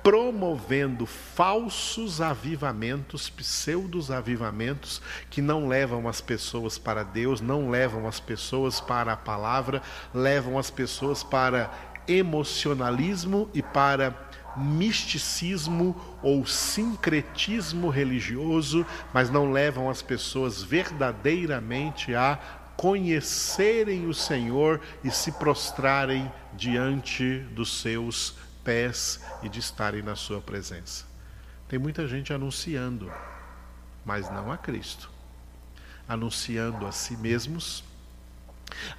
promovendo 0.08 1.06
falsos 1.06 2.22
avivamentos, 2.22 3.30
pseudos 3.30 4.10
avivamentos, 4.10 5.02
que 5.30 5.42
não 5.42 5.68
levam 5.68 6.08
as 6.08 6.22
pessoas 6.22 6.78
para 6.78 7.04
Deus, 7.04 7.42
não 7.42 7.70
levam 7.70 8.08
as 8.08 8.18
pessoas 8.18 8.80
para 8.80 9.12
a 9.12 9.18
palavra, 9.18 9.82
levam 10.14 10.58
as 10.58 10.72
pessoas 10.72 11.26
para 11.26 11.70
emocionalismo 12.08 13.50
e 13.54 13.62
para 13.62 14.16
misticismo 14.56 15.94
ou 16.24 16.46
sincretismo 16.46 17.90
religioso, 17.90 18.86
mas 19.14 19.30
não 19.30 19.52
levam 19.52 19.90
as 19.90 20.02
pessoas 20.02 20.64
verdadeiramente 20.64 22.16
a 22.16 22.40
conhecerem 22.78 24.08
o 24.08 24.14
Senhor 24.14 24.80
e 25.04 25.12
se 25.12 25.34
prostrarem 25.34 26.32
diante 26.56 27.40
dos 27.52 27.82
seus 27.82 28.47
pés 28.68 29.20
e 29.42 29.48
de 29.48 29.62
estarem 29.62 30.02
na 30.02 30.18
Sua 30.18 30.42
presença. 30.42 31.06
Tem 31.70 31.80
muita 31.80 32.06
gente 32.06 32.34
anunciando, 32.34 33.10
mas 34.04 34.30
não 34.30 34.52
a 34.52 34.58
Cristo, 34.58 35.10
anunciando 36.06 36.86
a 36.86 36.92
si 36.92 37.16
mesmos, 37.16 37.82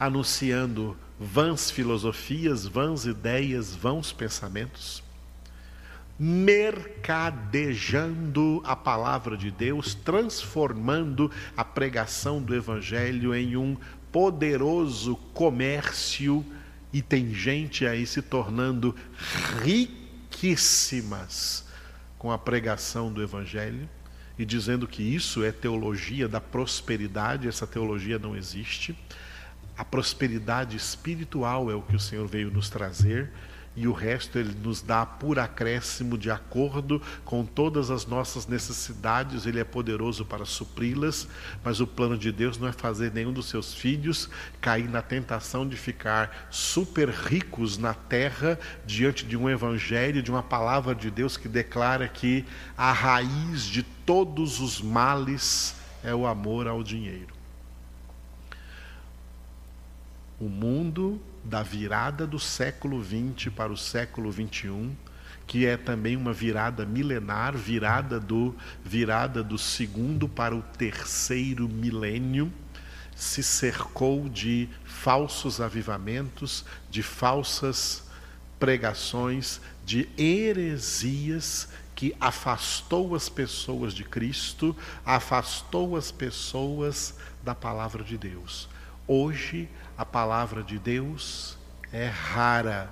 anunciando 0.00 0.96
vãs 1.20 1.70
filosofias, 1.70 2.66
vãs 2.66 3.04
ideias, 3.04 3.76
vãos 3.76 4.10
pensamentos, 4.10 5.02
mercadejando 6.18 8.62
a 8.64 8.74
palavra 8.74 9.36
de 9.36 9.50
Deus, 9.50 9.94
transformando 9.94 11.30
a 11.54 11.62
pregação 11.62 12.40
do 12.40 12.54
Evangelho 12.54 13.34
em 13.34 13.54
um 13.54 13.76
poderoso 14.10 15.14
comércio 15.34 16.42
e 16.92 17.02
tem 17.02 17.34
gente 17.34 17.86
aí 17.86 18.06
se 18.06 18.22
tornando 18.22 18.94
riquíssimas 19.62 21.66
com 22.18 22.32
a 22.32 22.38
pregação 22.38 23.12
do 23.12 23.22
Evangelho 23.22 23.88
e 24.38 24.44
dizendo 24.44 24.86
que 24.86 25.02
isso 25.02 25.44
é 25.44 25.52
teologia 25.52 26.28
da 26.28 26.40
prosperidade, 26.40 27.48
essa 27.48 27.66
teologia 27.66 28.18
não 28.18 28.36
existe. 28.36 28.96
A 29.76 29.84
prosperidade 29.84 30.76
espiritual 30.76 31.70
é 31.70 31.74
o 31.74 31.82
que 31.82 31.96
o 31.96 32.00
Senhor 32.00 32.26
veio 32.26 32.50
nos 32.50 32.70
trazer 32.70 33.30
e 33.80 33.86
o 33.86 33.92
resto 33.92 34.40
ele 34.40 34.52
nos 34.60 34.82
dá 34.82 35.06
por 35.06 35.38
acréscimo 35.38 36.18
de 36.18 36.32
acordo 36.32 37.00
com 37.24 37.44
todas 37.44 37.92
as 37.92 38.04
nossas 38.04 38.44
necessidades, 38.44 39.46
ele 39.46 39.60
é 39.60 39.64
poderoso 39.64 40.24
para 40.24 40.44
supri-las, 40.44 41.28
mas 41.62 41.78
o 41.78 41.86
plano 41.86 42.18
de 42.18 42.32
Deus 42.32 42.58
não 42.58 42.66
é 42.66 42.72
fazer 42.72 43.12
nenhum 43.12 43.32
dos 43.32 43.48
seus 43.48 43.72
filhos 43.72 44.28
cair 44.60 44.88
na 44.88 45.00
tentação 45.00 45.66
de 45.66 45.76
ficar 45.76 46.48
super 46.50 47.08
ricos 47.08 47.78
na 47.78 47.94
terra 47.94 48.58
diante 48.84 49.24
de 49.24 49.36
um 49.36 49.48
evangelho, 49.48 50.24
de 50.24 50.30
uma 50.30 50.42
palavra 50.42 50.92
de 50.92 51.08
Deus 51.08 51.36
que 51.36 51.48
declara 51.48 52.08
que 52.08 52.44
a 52.76 52.90
raiz 52.90 53.62
de 53.62 53.84
todos 53.84 54.58
os 54.58 54.82
males 54.82 55.76
é 56.02 56.12
o 56.12 56.26
amor 56.26 56.66
ao 56.66 56.82
dinheiro. 56.82 57.32
O 60.40 60.48
mundo 60.48 61.20
da 61.44 61.62
virada 61.62 62.26
do 62.26 62.38
século 62.38 63.02
XX 63.02 63.52
para 63.54 63.72
o 63.72 63.76
século 63.76 64.32
XXI, 64.32 64.90
que 65.46 65.64
é 65.64 65.76
também 65.76 66.14
uma 66.14 66.32
virada 66.32 66.84
milenar, 66.84 67.56
virada 67.56 68.20
do 68.20 68.54
virada 68.84 69.42
do 69.42 69.56
segundo 69.56 70.28
para 70.28 70.54
o 70.54 70.62
terceiro 70.62 71.68
milênio, 71.68 72.52
se 73.16 73.42
cercou 73.42 74.28
de 74.28 74.68
falsos 74.84 75.60
avivamentos, 75.60 76.64
de 76.90 77.02
falsas 77.02 78.04
pregações, 78.58 79.60
de 79.84 80.08
heresias 80.18 81.68
que 81.94 82.14
afastou 82.20 83.16
as 83.16 83.28
pessoas 83.28 83.92
de 83.92 84.04
Cristo, 84.04 84.76
afastou 85.04 85.96
as 85.96 86.12
pessoas 86.12 87.14
da 87.42 87.54
palavra 87.54 88.04
de 88.04 88.16
Deus. 88.16 88.68
Hoje 89.06 89.68
a 89.98 90.06
palavra 90.06 90.62
de 90.62 90.78
Deus 90.78 91.58
é 91.92 92.06
rara 92.06 92.88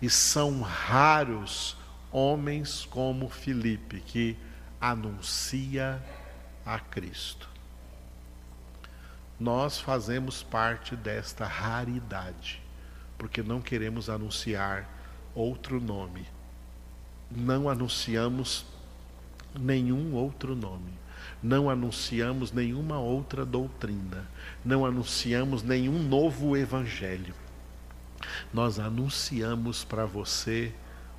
e 0.00 0.08
são 0.08 0.62
raros 0.62 1.76
homens 2.12 2.86
como 2.88 3.28
Filipe 3.28 4.00
que 4.00 4.36
anuncia 4.80 6.00
a 6.64 6.78
Cristo. 6.78 7.48
Nós 9.40 9.80
fazemos 9.80 10.44
parte 10.44 10.94
desta 10.94 11.44
raridade, 11.44 12.62
porque 13.18 13.42
não 13.42 13.60
queremos 13.60 14.08
anunciar 14.08 14.88
outro 15.34 15.80
nome. 15.80 16.24
Não 17.28 17.68
anunciamos 17.68 18.64
nenhum 19.58 20.14
outro 20.14 20.54
nome. 20.54 20.92
não 21.42 21.68
anunciamos 21.68 22.52
nenhuma 22.52 22.98
outra 22.98 23.44
doutrina, 23.44 24.26
não 24.64 24.86
anunciamos 24.86 25.62
nenhum 25.62 26.02
novo 26.02 26.56
evangelho. 26.56 27.34
Nós 28.52 28.78
anunciamos 28.78 29.84
para 29.84 30.06
você 30.06 30.72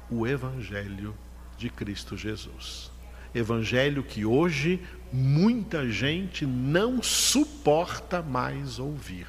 o 0.09 0.25
evangelho 0.25 1.15
de 1.57 1.69
Cristo 1.69 2.17
Jesus. 2.17 2.91
Evangelho 3.33 4.01
que 4.03 4.25
hoje 4.25 4.81
muita 5.11 5.89
gente 5.89 6.45
não 6.45 7.03
suporta 7.03 8.21
mais 8.21 8.79
ouvir. 8.79 9.27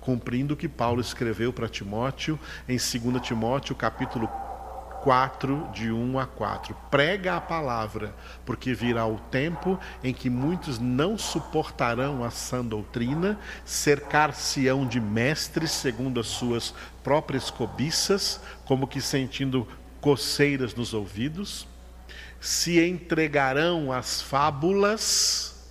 Cumprindo 0.00 0.54
o 0.54 0.56
que 0.56 0.68
Paulo 0.68 1.00
escreveu 1.00 1.52
para 1.52 1.68
Timóteo 1.68 2.38
em 2.68 2.76
2 2.76 3.20
Timóteo, 3.22 3.74
capítulo 3.74 4.28
4, 5.06 5.70
de 5.72 5.92
1 5.92 6.18
a 6.18 6.26
4. 6.26 6.74
Prega 6.90 7.36
a 7.36 7.40
palavra, 7.40 8.12
porque 8.44 8.74
virá 8.74 9.06
o 9.06 9.20
tempo 9.20 9.78
em 10.02 10.12
que 10.12 10.28
muitos 10.28 10.80
não 10.80 11.16
suportarão 11.16 12.24
a 12.24 12.30
sã 12.32 12.64
doutrina, 12.64 13.38
cercar-se-ão 13.64 14.84
de 14.84 15.00
mestres 15.00 15.70
segundo 15.70 16.18
as 16.18 16.26
suas 16.26 16.74
próprias 17.04 17.52
cobiças, 17.52 18.40
como 18.64 18.88
que 18.88 19.00
sentindo 19.00 19.68
coceiras 20.00 20.74
nos 20.74 20.92
ouvidos, 20.92 21.68
se 22.40 22.84
entregarão 22.84 23.92
às 23.92 24.20
fábulas 24.20 25.70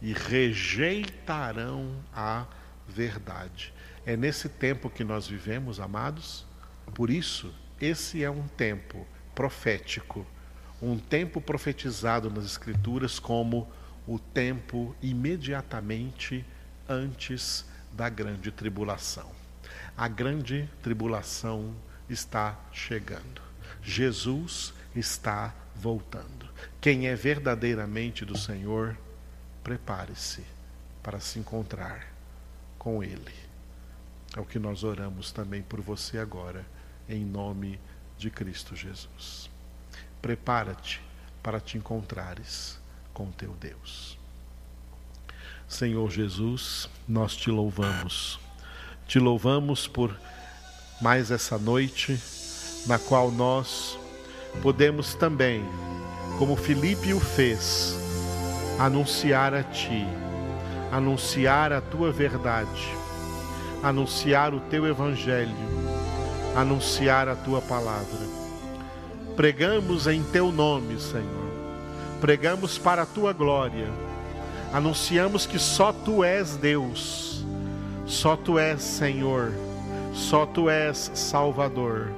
e 0.00 0.14
rejeitarão 0.14 1.96
a 2.16 2.46
verdade. 2.88 3.74
É 4.06 4.16
nesse 4.16 4.48
tempo 4.48 4.88
que 4.88 5.04
nós 5.04 5.28
vivemos, 5.28 5.78
amados, 5.78 6.46
por 6.94 7.10
isso 7.10 7.52
esse 7.80 8.22
é 8.22 8.30
um 8.30 8.46
tempo 8.46 9.06
profético, 9.34 10.26
um 10.82 10.98
tempo 10.98 11.40
profetizado 11.40 12.30
nas 12.30 12.44
Escrituras 12.44 13.18
como 13.18 13.66
o 14.06 14.18
tempo 14.18 14.94
imediatamente 15.00 16.44
antes 16.88 17.64
da 17.92 18.08
grande 18.08 18.50
tribulação. 18.50 19.30
A 19.96 20.08
grande 20.08 20.68
tribulação 20.82 21.74
está 22.08 22.58
chegando. 22.72 23.40
Jesus 23.82 24.74
está 24.94 25.54
voltando. 25.74 26.48
Quem 26.80 27.08
é 27.08 27.14
verdadeiramente 27.14 28.24
do 28.24 28.36
Senhor, 28.36 28.96
prepare-se 29.62 30.44
para 31.02 31.20
se 31.20 31.38
encontrar 31.38 32.06
com 32.78 33.02
Ele. 33.02 33.34
É 34.36 34.40
o 34.40 34.44
que 34.44 34.58
nós 34.58 34.84
oramos 34.84 35.32
também 35.32 35.62
por 35.62 35.80
você 35.80 36.18
agora 36.18 36.64
em 37.10 37.24
nome 37.24 37.78
de 38.16 38.30
Cristo 38.30 38.76
Jesus. 38.76 39.50
Prepara-te 40.22 41.02
para 41.42 41.60
te 41.60 41.76
encontrares 41.76 42.78
com 43.12 43.30
teu 43.32 43.52
Deus. 43.60 44.16
Senhor 45.68 46.10
Jesus, 46.10 46.88
nós 47.08 47.34
te 47.34 47.50
louvamos. 47.50 48.38
Te 49.06 49.18
louvamos 49.18 49.88
por 49.88 50.16
mais 51.00 51.30
essa 51.30 51.58
noite 51.58 52.20
na 52.86 52.98
qual 52.98 53.30
nós 53.30 53.98
podemos 54.62 55.14
também, 55.14 55.64
como 56.38 56.56
Filipe 56.56 57.12
o 57.12 57.20
fez, 57.20 57.94
anunciar 58.78 59.54
a 59.54 59.62
ti, 59.62 60.04
anunciar 60.92 61.72
a 61.72 61.80
tua 61.80 62.12
verdade, 62.12 62.88
anunciar 63.82 64.54
o 64.54 64.60
teu 64.60 64.86
evangelho 64.86 65.89
anunciar 66.54 67.28
a 67.28 67.36
tua 67.36 67.60
palavra. 67.60 68.40
Pregamos 69.36 70.06
em 70.06 70.22
teu 70.22 70.52
nome, 70.52 71.00
Senhor. 71.00 71.50
Pregamos 72.20 72.76
para 72.76 73.02
a 73.02 73.06
tua 73.06 73.32
glória. 73.32 73.88
Anunciamos 74.72 75.46
que 75.46 75.58
só 75.58 75.92
tu 75.92 76.22
és 76.22 76.56
Deus. 76.56 77.44
Só 78.06 78.36
tu 78.36 78.58
és 78.58 78.82
Senhor. 78.82 79.52
Só 80.12 80.44
tu 80.44 80.68
és 80.68 81.10
Salvador. 81.14 82.12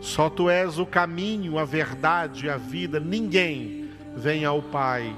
Só 0.00 0.30
tu 0.30 0.48
és 0.48 0.78
o 0.78 0.86
caminho, 0.86 1.58
a 1.58 1.64
verdade, 1.64 2.48
a 2.48 2.56
vida. 2.56 3.00
Ninguém 3.00 3.90
vem 4.16 4.44
ao 4.44 4.62
Pai 4.62 5.14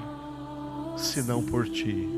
senão 0.97 1.43
por 1.43 1.69
ti. 1.69 2.09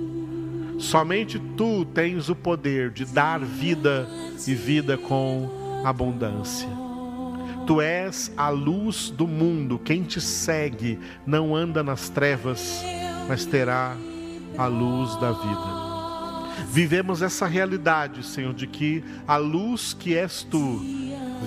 Somente 0.79 1.39
tu 1.57 1.85
tens 1.85 2.29
o 2.29 2.35
poder 2.35 2.91
de 2.91 3.05
dar 3.05 3.41
vida 3.41 4.09
e 4.47 4.55
vida 4.55 4.99
com 4.99 5.64
abundância. 5.85 6.69
Tu 7.67 7.81
és 7.81 8.33
a 8.37 8.49
luz 8.49 9.11
do 9.11 9.27
mundo, 9.27 9.79
quem 9.79 10.03
te 10.03 10.21
segue 10.21 10.99
não 11.27 11.55
anda 11.55 11.83
nas 11.83 12.09
trevas, 12.09 12.85
mas 13.29 13.47
terá 13.47 13.97
a 14.59 14.67
luz 14.67 15.17
da 15.17 15.33
vida. 15.33 15.85
Vivemos 16.69 17.23
essa 17.23 17.47
realidade, 17.47 18.23
Senhor, 18.25 18.53
de 18.53 18.67
que 18.67 19.03
a 19.27 19.37
luz 19.37 19.95
que 19.95 20.17
és 20.17 20.43
tu 20.43 20.81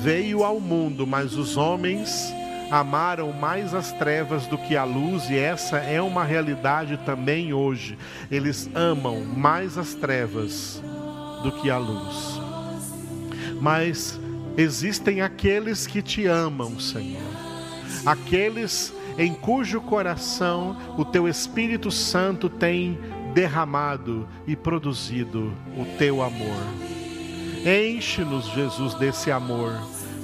veio 0.01 0.43
ao 0.43 0.59
mundo, 0.59 1.05
mas 1.05 1.35
os 1.35 1.55
homens 1.55 2.33
amaram 2.71 3.31
mais 3.31 3.73
as 3.73 3.91
trevas 3.93 4.47
do 4.47 4.57
que 4.57 4.75
a 4.75 4.83
luz, 4.83 5.29
e 5.29 5.37
essa 5.37 5.77
é 5.77 6.01
uma 6.01 6.23
realidade 6.23 6.97
também 7.05 7.53
hoje. 7.53 7.97
Eles 8.29 8.69
amam 8.73 9.23
mais 9.23 9.77
as 9.77 9.93
trevas 9.93 10.81
do 11.43 11.51
que 11.51 11.69
a 11.69 11.77
luz. 11.77 12.39
Mas 13.61 14.19
existem 14.57 15.21
aqueles 15.21 15.85
que 15.85 16.01
te 16.01 16.25
amam, 16.25 16.79
Senhor. 16.79 17.21
Aqueles 18.05 18.93
em 19.17 19.33
cujo 19.33 19.79
coração 19.81 20.75
o 20.97 21.05
teu 21.05 21.27
Espírito 21.27 21.91
Santo 21.91 22.49
tem 22.49 22.97
derramado 23.33 24.27
e 24.47 24.55
produzido 24.55 25.53
o 25.77 25.85
teu 25.97 26.21
amor. 26.23 26.57
Enche-nos, 27.65 28.45
Jesus, 28.47 28.93
desse 28.95 29.31
amor, 29.31 29.73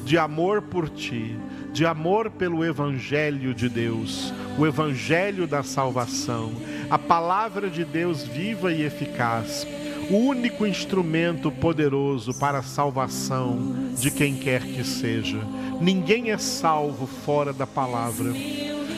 de 0.03 0.17
amor 0.17 0.61
por 0.61 0.89
ti, 0.89 1.38
de 1.71 1.86
amor 1.86 2.29
pelo 2.29 2.63
Evangelho 2.63 3.53
de 3.53 3.67
Deus, 3.67 4.34
o 4.57 4.65
Evangelho 4.65 5.45
da 5.45 5.63
salvação, 5.63 6.51
a 6.89 6.97
palavra 6.97 7.69
de 7.69 7.84
Deus 7.84 8.23
viva 8.23 8.71
e 8.71 8.84
eficaz 8.84 9.67
o 10.10 10.16
único 10.16 10.66
instrumento 10.66 11.51
poderoso 11.51 12.34
para 12.34 12.60
a 12.60 12.64
salvação 12.64 13.58
de 13.97 14.12
quem 14.12 14.36
quer 14.36 14.62
que 14.62 14.84
seja. 14.84 15.39
Ninguém 15.80 16.32
é 16.32 16.38
salvo 16.38 17.08
fora 17.08 17.54
da 17.54 17.66
palavra. 17.66 18.32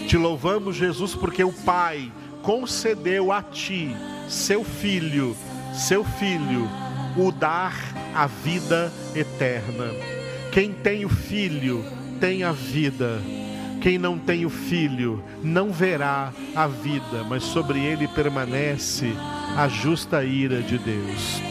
Te 0.07 0.17
louvamos, 0.17 0.75
Jesus, 0.75 1.15
porque 1.15 1.43
o 1.43 1.51
Pai 1.51 2.11
concedeu 2.41 3.31
a 3.31 3.41
ti, 3.41 3.95
seu 4.27 4.63
filho, 4.63 5.35
seu 5.73 6.03
filho, 6.03 6.69
o 7.17 7.31
dar 7.31 7.75
a 8.13 8.27
vida 8.27 8.91
eterna. 9.15 9.91
Quem 10.51 10.71
tem 10.71 11.05
o 11.05 11.09
filho 11.09 11.83
tem 12.19 12.43
a 12.43 12.51
vida. 12.51 13.21
Quem 13.81 13.97
não 13.97 14.17
tem 14.17 14.45
o 14.45 14.49
filho 14.49 15.23
não 15.43 15.71
verá 15.71 16.33
a 16.55 16.65
vida, 16.65 17.23
mas 17.29 17.43
sobre 17.43 17.79
ele 17.79 18.07
permanece 18.07 19.13
a 19.55 19.67
justa 19.69 20.23
ira 20.23 20.61
de 20.61 20.77
Deus. 20.77 21.41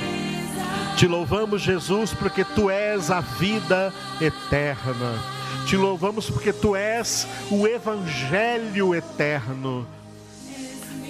Te 0.97 1.09
louvamos, 1.09 1.63
Jesus, 1.63 2.13
porque 2.13 2.45
tu 2.45 2.71
és 2.71 3.11
a 3.11 3.21
vida 3.21 3.93
eterna. 4.21 5.19
Te 5.67 5.77
louvamos 5.77 6.31
porque 6.31 6.53
tu 6.53 6.77
és 6.77 7.27
o 7.51 7.67
evangelho 7.67 8.95
eterno. 8.95 9.87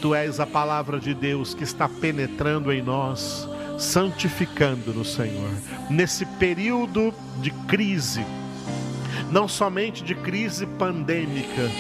Tu 0.01 0.15
és 0.15 0.39
a 0.39 0.47
palavra 0.47 1.01
de 1.01 1.13
Deus 1.15 1.53
que 1.53 1.65
está 1.65 1.89
penetrando 1.89 2.73
em 2.73 2.83
nós, 2.83 3.49
santificando-nos, 3.79 5.15
Senhor. 5.15 5.51
Nesse 5.91 6.25
período 6.25 7.13
de 7.41 7.51
crise, 7.51 8.25
não 9.31 9.49
somente 9.49 10.05
de 10.05 10.15
crise 10.15 10.67
pandêmica, 10.67 11.71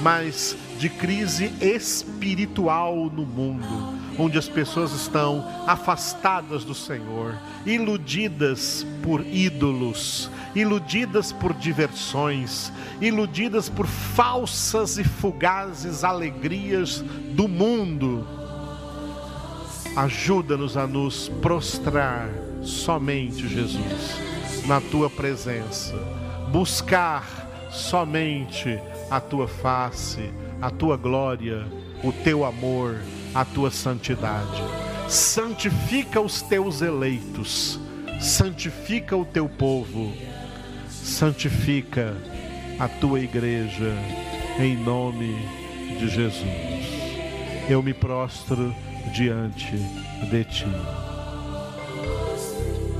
mas 0.00 0.56
de 0.78 0.88
crise 0.88 1.52
espiritual 1.60 3.10
no 3.10 3.24
mundo 3.24 4.03
onde 4.18 4.38
as 4.38 4.48
pessoas 4.48 4.92
estão 4.92 5.44
afastadas 5.66 6.64
do 6.64 6.74
Senhor, 6.74 7.34
iludidas 7.66 8.86
por 9.02 9.24
ídolos, 9.26 10.30
iludidas 10.54 11.32
por 11.32 11.52
diversões, 11.54 12.72
iludidas 13.00 13.68
por 13.68 13.86
falsas 13.86 14.98
e 14.98 15.04
fugazes 15.04 16.04
alegrias 16.04 17.00
do 17.32 17.48
mundo. 17.48 18.26
Ajuda-nos 19.96 20.76
a 20.76 20.86
nos 20.86 21.28
prostrar 21.40 22.28
somente, 22.62 23.48
Jesus, 23.48 24.18
na 24.66 24.80
tua 24.80 25.10
presença, 25.10 25.94
buscar 26.50 27.68
somente 27.70 28.78
a 29.10 29.20
tua 29.20 29.46
face, 29.46 30.30
a 30.60 30.70
tua 30.70 30.96
glória, 30.96 31.66
o 32.02 32.12
teu 32.12 32.44
amor 32.44 32.98
a 33.34 33.44
tua 33.44 33.70
santidade. 33.70 34.62
Santifica 35.08 36.20
os 36.20 36.40
teus 36.40 36.80
eleitos, 36.80 37.78
santifica 38.20 39.16
o 39.16 39.24
teu 39.24 39.48
povo, 39.48 40.12
santifica 40.88 42.16
a 42.78 42.88
tua 42.88 43.20
igreja, 43.20 43.92
em 44.58 44.76
nome 44.76 45.36
de 45.98 46.08
Jesus. 46.08 46.74
eu 47.68 47.82
me 47.82 47.94
prostro 47.94 48.74
diante 49.12 49.76
de 50.30 50.44
ti. 50.44 51.13